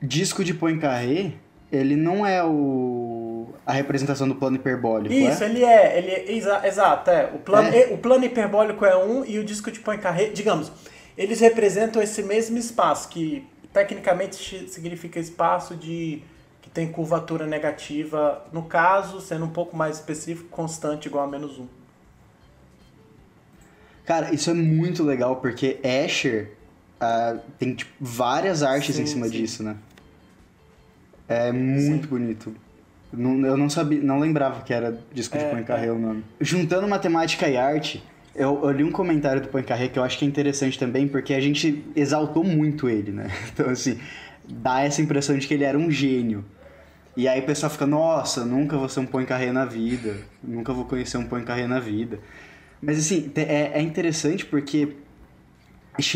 [0.00, 1.32] disco de Poincaré,
[1.72, 2.99] ele não é o
[3.70, 5.46] a representação do plano hiperbólico, Isso, é?
[5.46, 7.30] ele é, ele é, exa, exato, é.
[7.32, 7.86] O plano, é.
[7.92, 10.72] o plano hiperbólico é um e o disco de Poincaré, digamos,
[11.16, 16.20] eles representam esse mesmo espaço que tecnicamente significa espaço de
[16.60, 21.56] que tem curvatura negativa, no caso, sendo um pouco mais específico, constante igual a menos
[21.56, 21.66] 1.
[24.04, 26.54] Cara, isso é muito legal, porque Escher
[27.00, 29.32] uh, tem tipo, várias artes sim, em cima sim.
[29.32, 29.76] disso, né?
[31.28, 32.10] É muito sim.
[32.10, 32.69] bonito.
[33.12, 35.92] Não, eu não sabia, não lembrava que era disco é, de Poincaré é.
[35.92, 36.24] o nome.
[36.40, 38.02] Juntando matemática e arte,
[38.34, 41.34] eu, eu, li um comentário do Poincaré que eu acho que é interessante também, porque
[41.34, 43.30] a gente exaltou muito ele, né?
[43.52, 43.98] Então, assim,
[44.48, 46.44] dá essa impressão de que ele era um gênio.
[47.16, 50.84] E aí o pessoal fica, nossa, nunca vou ser um Poincaré na vida, nunca vou
[50.84, 52.20] conhecer um Poincaré na vida.
[52.80, 54.96] Mas, assim, é, é interessante porque,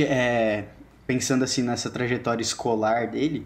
[0.00, 0.64] é,
[1.06, 3.44] pensando assim nessa trajetória escolar dele,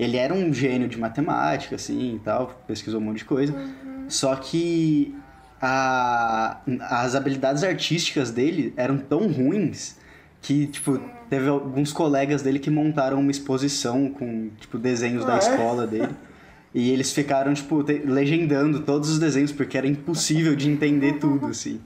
[0.00, 3.52] ele era um gênio de matemática, assim, e tal, pesquisou um monte de coisa.
[3.52, 4.06] Uhum.
[4.08, 5.14] Só que
[5.60, 9.98] a, as habilidades artísticas dele eram tão ruins
[10.40, 10.98] que, tipo,
[11.28, 15.38] teve alguns colegas dele que montaram uma exposição com, tipo, desenhos ah, da é?
[15.38, 16.14] escola dele.
[16.72, 21.80] E eles ficaram, tipo, legendando todos os desenhos, porque era impossível de entender tudo, assim.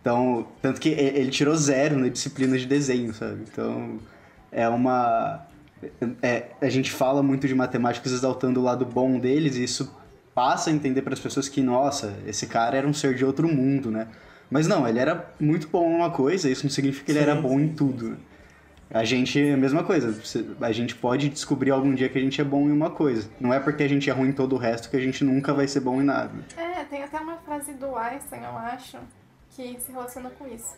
[0.00, 3.44] Então, tanto que ele tirou zero na disciplina de desenho, sabe?
[3.48, 4.00] Então,
[4.50, 5.46] é uma...
[6.22, 9.94] É, a gente fala muito de matemáticos exaltando o lado bom deles, e isso
[10.34, 13.48] passa a entender para as pessoas que, nossa, esse cara era um ser de outro
[13.48, 14.08] mundo, né?
[14.50, 17.30] Mas não, ele era muito bom em uma coisa, isso não significa que ele sim,
[17.30, 18.08] era bom sim, em tudo.
[18.08, 18.16] Sim.
[18.90, 20.14] A gente é a mesma coisa.
[20.60, 23.28] A gente pode descobrir algum dia que a gente é bom em uma coisa.
[23.40, 25.52] Não é porque a gente é ruim em todo o resto que a gente nunca
[25.52, 26.32] vai ser bom em nada.
[26.56, 28.98] É, tem até uma frase do Einstein, eu acho,
[29.50, 30.76] que se relaciona com isso.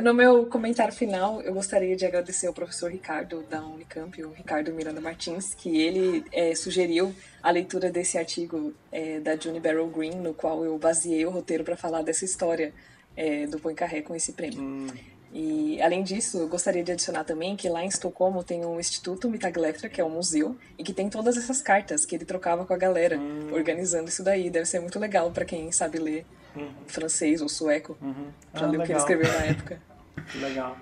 [0.00, 4.72] No meu comentário final, eu gostaria de agradecer ao professor Ricardo da Unicamp, o Ricardo
[4.72, 10.12] Miranda Martins, que ele é, sugeriu a leitura desse artigo é, da June Barrow Green,
[10.12, 12.72] no qual eu baseei o roteiro para falar dessa história
[13.14, 14.62] é, do Poincaré com esse prêmio.
[14.62, 14.86] Hum.
[15.30, 19.28] E, além disso, eu gostaria de adicionar também que lá em Estocolmo tem um Instituto
[19.28, 22.72] Mitagletra, que é um museu, e que tem todas essas cartas que ele trocava com
[22.72, 23.52] a galera, hum.
[23.52, 24.48] organizando isso daí.
[24.48, 26.24] Deve ser muito legal para quem sabe ler
[26.56, 26.72] uhum.
[26.86, 28.28] francês ou sueco, uhum.
[28.52, 28.82] pra ah, ler legal.
[28.82, 29.80] o que ele escreveu na época.
[30.36, 30.76] legal.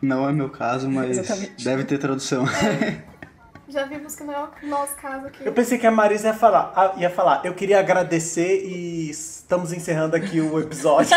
[0.00, 1.64] Não é meu caso, mas Exatamente.
[1.64, 2.44] deve ter tradução.
[2.46, 3.02] É.
[3.66, 5.44] Já vimos que não é o nosso caso aqui.
[5.44, 9.72] Eu pensei que a Marisa ia falar, ah, ia falar, eu queria agradecer e estamos
[9.72, 11.16] encerrando aqui o episódio.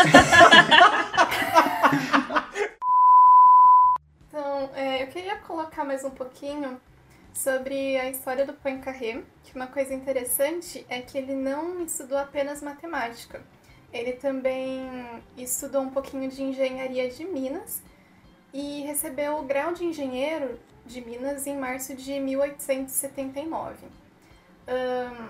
[4.26, 6.80] então, é, eu queria colocar mais um pouquinho
[7.34, 12.62] sobre a história do Poincaré, que uma coisa interessante é que ele não estudou apenas
[12.62, 13.40] matemática.
[13.92, 14.86] Ele também
[15.36, 17.82] estudou um pouquinho de engenharia de Minas
[18.52, 23.86] e recebeu o grau de engenheiro de Minas em março de 1879.
[24.66, 25.28] Um,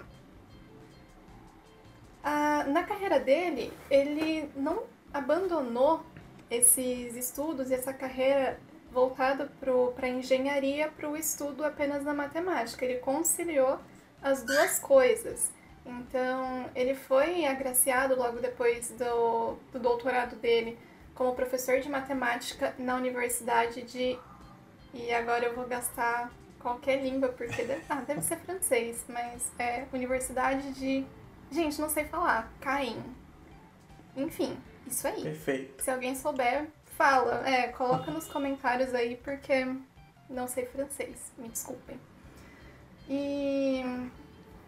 [2.23, 6.03] a, na carreira dele, ele não abandonou
[6.51, 8.59] esses estudos e essa carreira
[8.91, 12.85] voltada para a engenharia para o estudo apenas da matemática.
[12.85, 13.79] Ele conciliou
[14.23, 15.53] as duas coisas.
[15.89, 20.79] Então, ele foi agraciado logo depois do, do doutorado dele
[21.15, 24.19] como professor de matemática na Universidade de.
[24.93, 26.31] E agora eu vou gastar
[26.61, 31.07] qualquer língua, porque deve, ah, deve ser francês, mas é Universidade de.
[31.51, 32.53] Gente, não sei falar.
[32.61, 33.03] Caim.
[34.15, 35.23] Enfim, isso aí.
[35.23, 35.83] Perfeito.
[35.83, 37.49] Se alguém souber, fala.
[37.49, 39.67] É, coloca nos comentários aí, porque
[40.29, 41.33] não sei francês.
[41.39, 41.99] Me desculpem.
[43.09, 43.83] E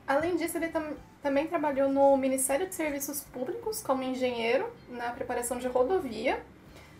[0.06, 5.58] além disso, ele tam também trabalhou no Ministério de Serviços Públicos como engenheiro na preparação
[5.58, 6.42] de rodovia.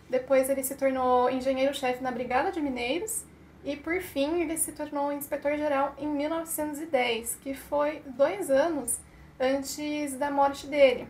[0.09, 3.23] Depois ele se tornou engenheiro-chefe na Brigada de Mineiros
[3.63, 8.99] e por fim ele se tornou inspetor-geral em 1910, que foi dois anos
[9.39, 11.07] antes da morte dele.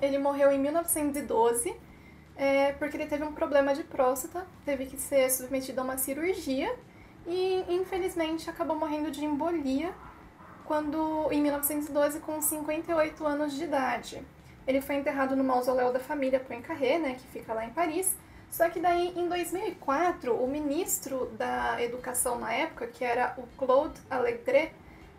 [0.00, 1.74] Ele morreu em 1912
[2.36, 6.74] é, porque ele teve um problema de próstata, teve que ser submetido a uma cirurgia
[7.26, 9.92] e infelizmente acabou morrendo de embolia
[10.70, 14.22] quando em 1912 com 58 anos de idade.
[14.64, 18.14] Ele foi enterrado no mausoléu da família Poincaré, né, que fica lá em Paris.
[18.48, 24.00] Só que daí, em 2004, o ministro da Educação na época, que era o Claude
[24.08, 24.70] Allègre,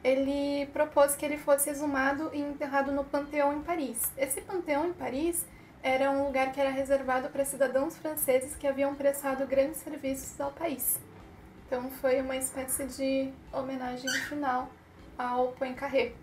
[0.01, 4.09] ele propôs que ele fosse exumado e enterrado no Panteão em Paris.
[4.17, 5.45] Esse Panteão em Paris
[5.83, 10.51] era um lugar que era reservado para cidadãos franceses que haviam prestado grandes serviços ao
[10.51, 10.97] país.
[11.67, 14.69] Então foi uma espécie de homenagem final
[15.21, 16.13] ao Poincaré.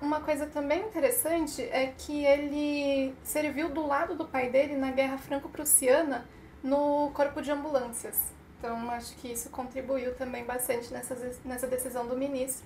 [0.00, 5.18] Uma coisa também interessante é que ele serviu do lado do pai dele na Guerra
[5.18, 6.26] Franco-Prussiana
[6.62, 8.32] no corpo de ambulâncias.
[8.58, 12.64] Então acho que isso contribuiu também bastante nessa, nessa decisão do ministro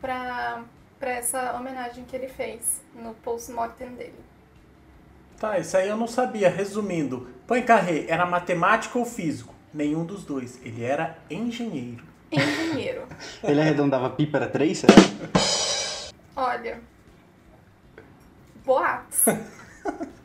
[0.00, 0.64] para
[1.00, 4.18] essa homenagem que ele fez no post-mortem dele.
[5.38, 6.48] Tá, isso aí eu não sabia.
[6.48, 9.54] Resumindo, Poincaré era matemático ou físico?
[9.74, 10.60] Nenhum dos dois.
[10.64, 13.02] Ele era engenheiro engenheiro.
[13.42, 14.94] Ele arredondava pi para três, será?
[16.34, 16.80] Olha.
[18.64, 19.24] Boatos.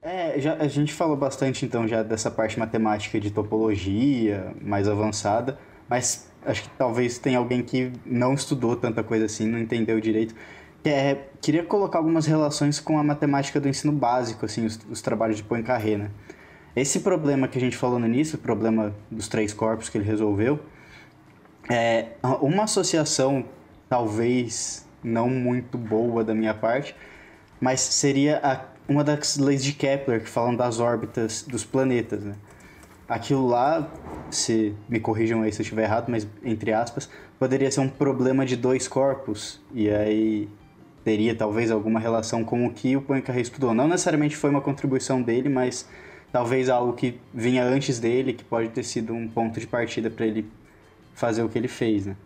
[0.00, 5.58] É, já, a gente falou bastante então já dessa parte matemática de topologia mais avançada,
[5.86, 10.34] mas acho que talvez tenha alguém que não estudou tanta coisa assim, não entendeu direito.
[10.84, 15.36] É, queria colocar algumas relações com a matemática do ensino básico, assim, os, os trabalhos
[15.36, 16.10] de Poincaré, né?
[16.80, 20.04] Esse problema que a gente falou no início, o problema dos três corpos que ele
[20.04, 20.60] resolveu,
[21.68, 22.10] é
[22.40, 23.44] uma associação
[23.88, 26.94] talvez não muito boa da minha parte,
[27.60, 32.22] mas seria a, uma das leis de Kepler que falam das órbitas dos planetas.
[32.22, 32.36] Né?
[33.08, 33.90] Aquilo lá,
[34.30, 37.10] se me corrijam aí se eu estiver errado, mas entre aspas,
[37.40, 40.48] poderia ser um problema de dois corpos e aí
[41.02, 43.74] teria talvez alguma relação com o que o Poincaré estudou.
[43.74, 45.88] Não necessariamente foi uma contribuição dele, mas
[46.32, 50.26] talvez algo que vinha antes dele, que pode ter sido um ponto de partida para
[50.26, 50.50] ele
[51.14, 52.16] fazer o que ele fez, né?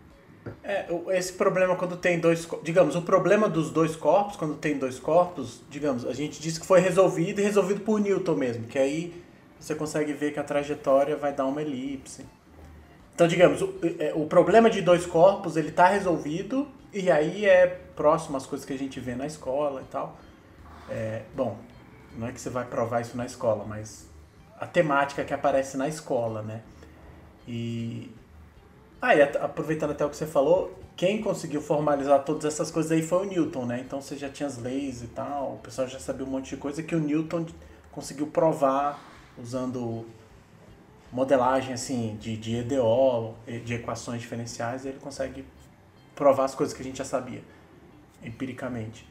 [0.63, 4.99] É, esse problema quando tem dois, digamos, o problema dos dois corpos, quando tem dois
[4.99, 9.13] corpos, digamos, a gente disse que foi resolvido e resolvido por Newton mesmo, que aí
[9.59, 12.25] você consegue ver que a trajetória vai dar uma elipse.
[13.15, 17.67] Então, digamos, o, é, o problema de dois corpos, ele está resolvido e aí é
[17.95, 20.17] próximo às coisas que a gente vê na escola e tal.
[20.89, 21.57] É, bom,
[22.17, 24.07] não é que você vai provar isso na escola, mas
[24.59, 26.61] a temática que aparece na escola, né?
[27.47, 28.11] E.
[29.01, 33.01] Ah, e aproveitando até o que você falou, quem conseguiu formalizar todas essas coisas aí
[33.01, 33.81] foi o Newton, né?
[33.85, 36.57] Então você já tinha as leis e tal, o pessoal já sabia um monte de
[36.57, 37.45] coisa que o Newton
[37.91, 39.03] conseguiu provar
[39.37, 40.05] usando
[41.11, 43.35] modelagem assim de, de EDO,
[43.65, 45.45] de equações diferenciais, ele consegue
[46.15, 47.43] provar as coisas que a gente já sabia
[48.23, 49.05] empiricamente.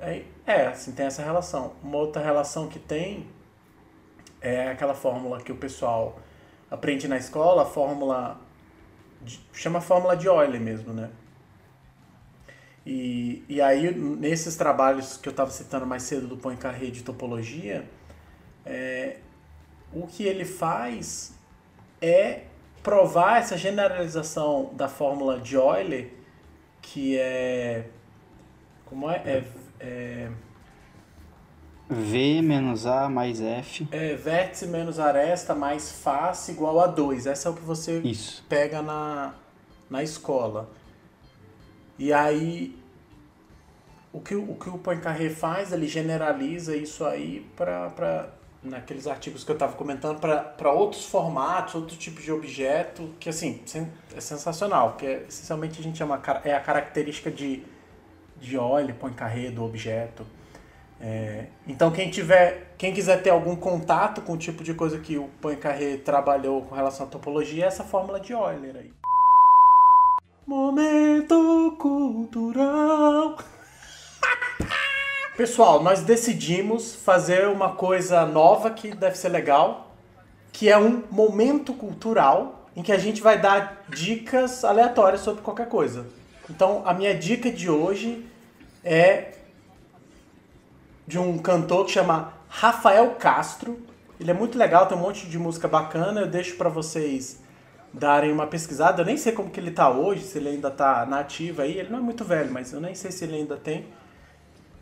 [0.00, 1.74] É, é, assim, tem essa relação.
[1.82, 3.28] Uma outra relação que tem
[4.40, 6.18] é aquela fórmula que o pessoal
[6.70, 8.40] aprende na escola, a fórmula.
[9.20, 11.10] De, chama fórmula de Euler mesmo, né?
[12.86, 17.86] E, e aí, nesses trabalhos que eu estava citando mais cedo do Poincaré de topologia,
[18.64, 19.18] é,
[19.92, 21.34] o que ele faz
[22.00, 22.44] é
[22.82, 26.10] provar essa generalização da fórmula de Euler,
[26.80, 27.86] que é.
[28.86, 29.16] Como é?
[29.26, 29.44] É.
[29.80, 30.30] é
[31.88, 33.88] V menos A mais F.
[33.90, 37.26] É vértice menos aresta mais face igual a 2.
[37.26, 38.44] Essa é o que você Isso.
[38.48, 39.34] pega na,
[39.90, 40.70] na escola.
[41.98, 42.78] E aí,
[44.12, 48.30] o que o, que o Poincaré faz, ele generaliza isso aí para
[48.62, 53.62] naqueles artigos que eu estava comentando para outros formatos, outros tipos de objeto, que assim,
[54.14, 57.64] é sensacional, que é, essencialmente a gente chama, é a característica de,
[58.40, 60.26] de Euler, Poincaré do objeto.
[61.00, 65.16] É, então quem tiver, quem quiser ter algum contato com o tipo de coisa que
[65.16, 68.92] o Poincaré trabalhou com relação à topologia, é essa fórmula de Euler aí.
[70.46, 73.38] Momento cultural.
[75.36, 79.94] Pessoal, nós decidimos fazer uma coisa nova que deve ser legal,
[80.52, 85.68] que é um momento cultural em que a gente vai dar dicas aleatórias sobre qualquer
[85.68, 86.19] coisa.
[86.50, 88.26] Então, a minha dica de hoje
[88.84, 89.34] é
[91.06, 93.80] de um cantor que chama Rafael Castro.
[94.18, 96.20] Ele é muito legal, tem um monte de música bacana.
[96.20, 97.40] Eu deixo para vocês
[97.92, 99.02] darem uma pesquisada.
[99.02, 101.78] Eu nem sei como que ele tá hoje, se ele ainda tá na ativa aí.
[101.78, 103.86] Ele não é muito velho, mas eu nem sei se ele ainda tem.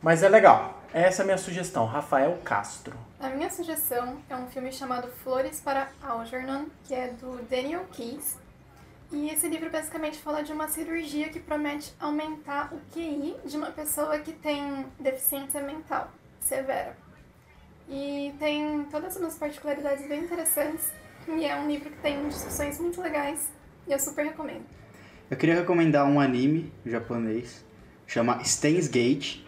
[0.01, 0.83] Mas é legal.
[0.93, 2.97] Essa é a minha sugestão, Rafael Castro.
[3.21, 8.39] A minha sugestão é um filme chamado Flores para Algernon, que é do Daniel Keyes.
[9.11, 13.71] E esse livro basicamente fala de uma cirurgia que promete aumentar o QI de uma
[13.71, 16.95] pessoa que tem deficiência mental severa.
[17.89, 20.93] E tem todas umas particularidades bem interessantes.
[21.27, 23.51] E é um livro que tem discussões muito legais.
[23.87, 24.65] E eu super recomendo.
[25.31, 27.65] Eu queria recomendar um anime japonês.
[28.07, 29.41] Chama Steins Gate.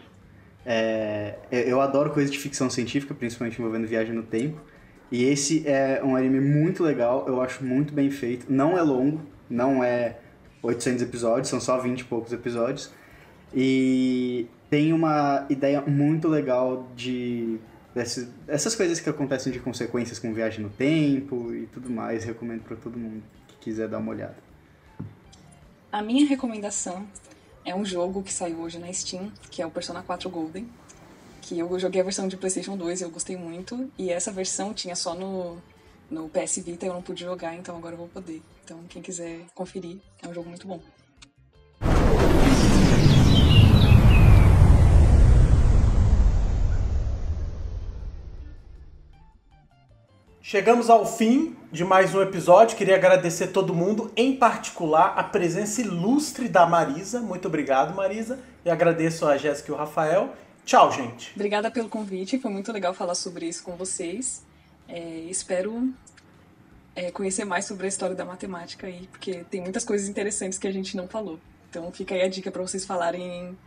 [0.65, 4.59] É, eu adoro coisas de ficção científica, principalmente envolvendo viagem no tempo.
[5.11, 8.45] E esse é um anime muito legal, eu acho muito bem feito.
[8.51, 9.21] Não é longo,
[9.51, 10.17] não é
[10.63, 12.91] 800 episódios, são só 20 e poucos episódios.
[13.53, 17.59] E tem uma ideia muito legal de
[17.93, 22.23] dessas, essas coisas que acontecem de consequências com viagem no tempo e tudo mais.
[22.23, 24.37] Recomendo para todo mundo que quiser dar uma olhada.
[25.91, 27.05] A minha recomendação
[27.65, 30.67] é um jogo que saiu hoje na Steam, que é o Persona 4 Golden.
[31.41, 33.91] Que eu joguei a versão de PlayStation 2 e eu gostei muito.
[33.97, 35.57] E essa versão tinha só no,
[36.09, 38.41] no PS Vita, eu não pude jogar, então agora eu vou poder.
[38.71, 40.79] Então, quem quiser conferir, é um jogo muito bom.
[50.41, 52.77] Chegamos ao fim de mais um episódio.
[52.77, 57.19] Queria agradecer todo mundo, em particular a presença ilustre da Marisa.
[57.19, 58.39] Muito obrigado, Marisa.
[58.63, 60.33] E agradeço a Jéssica e o Rafael.
[60.63, 61.33] Tchau, gente.
[61.35, 62.39] Obrigada pelo convite.
[62.39, 64.45] Foi muito legal falar sobre isso com vocês.
[64.87, 65.93] É, espero
[66.95, 70.67] é, conhecer mais sobre a história da matemática aí, porque tem muitas coisas interessantes que
[70.67, 71.39] a gente não falou.
[71.69, 73.57] Então fica aí a dica para vocês falarem em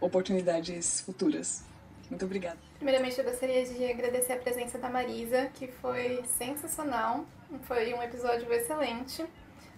[0.00, 1.64] oportunidades futuras.
[2.08, 2.58] Muito obrigada.
[2.76, 7.24] Primeiramente, eu gostaria de agradecer a presença da Marisa, que foi sensacional.
[7.62, 9.24] Foi um episódio excelente.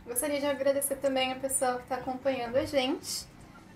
[0.07, 3.27] Gostaria de agradecer também a pessoa que está acompanhando a gente.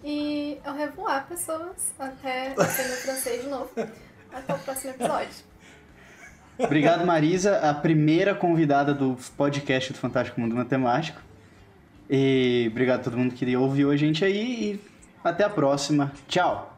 [0.04, 3.70] E ao revoar, pessoas, até sendo francês de novo.
[4.32, 5.55] Até o próximo episódio.
[6.58, 11.20] Obrigado, Marisa, a primeira convidada do podcast do Fantástico Mundo Matemático.
[12.08, 14.80] E obrigado a todo mundo que ouviu a gente aí e
[15.22, 16.12] até a próxima.
[16.28, 16.72] Tchau!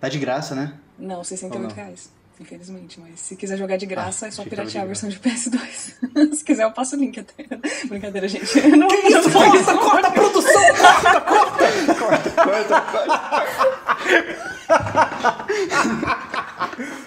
[0.00, 0.78] Tá de graça, né?
[0.96, 2.17] Não, 68 reais.
[2.40, 6.34] Infelizmente, mas se quiser jogar de graça, ah, é só piratear a versão de PS2.
[6.36, 7.44] se quiser, eu passo o link até.
[7.88, 8.60] Brincadeira, gente.
[8.68, 9.30] Não, que isso?
[9.30, 10.62] Corta, corta a produção!
[10.76, 11.94] Corta, corta!
[11.94, 12.80] corta, corta,
[16.76, 16.97] corta.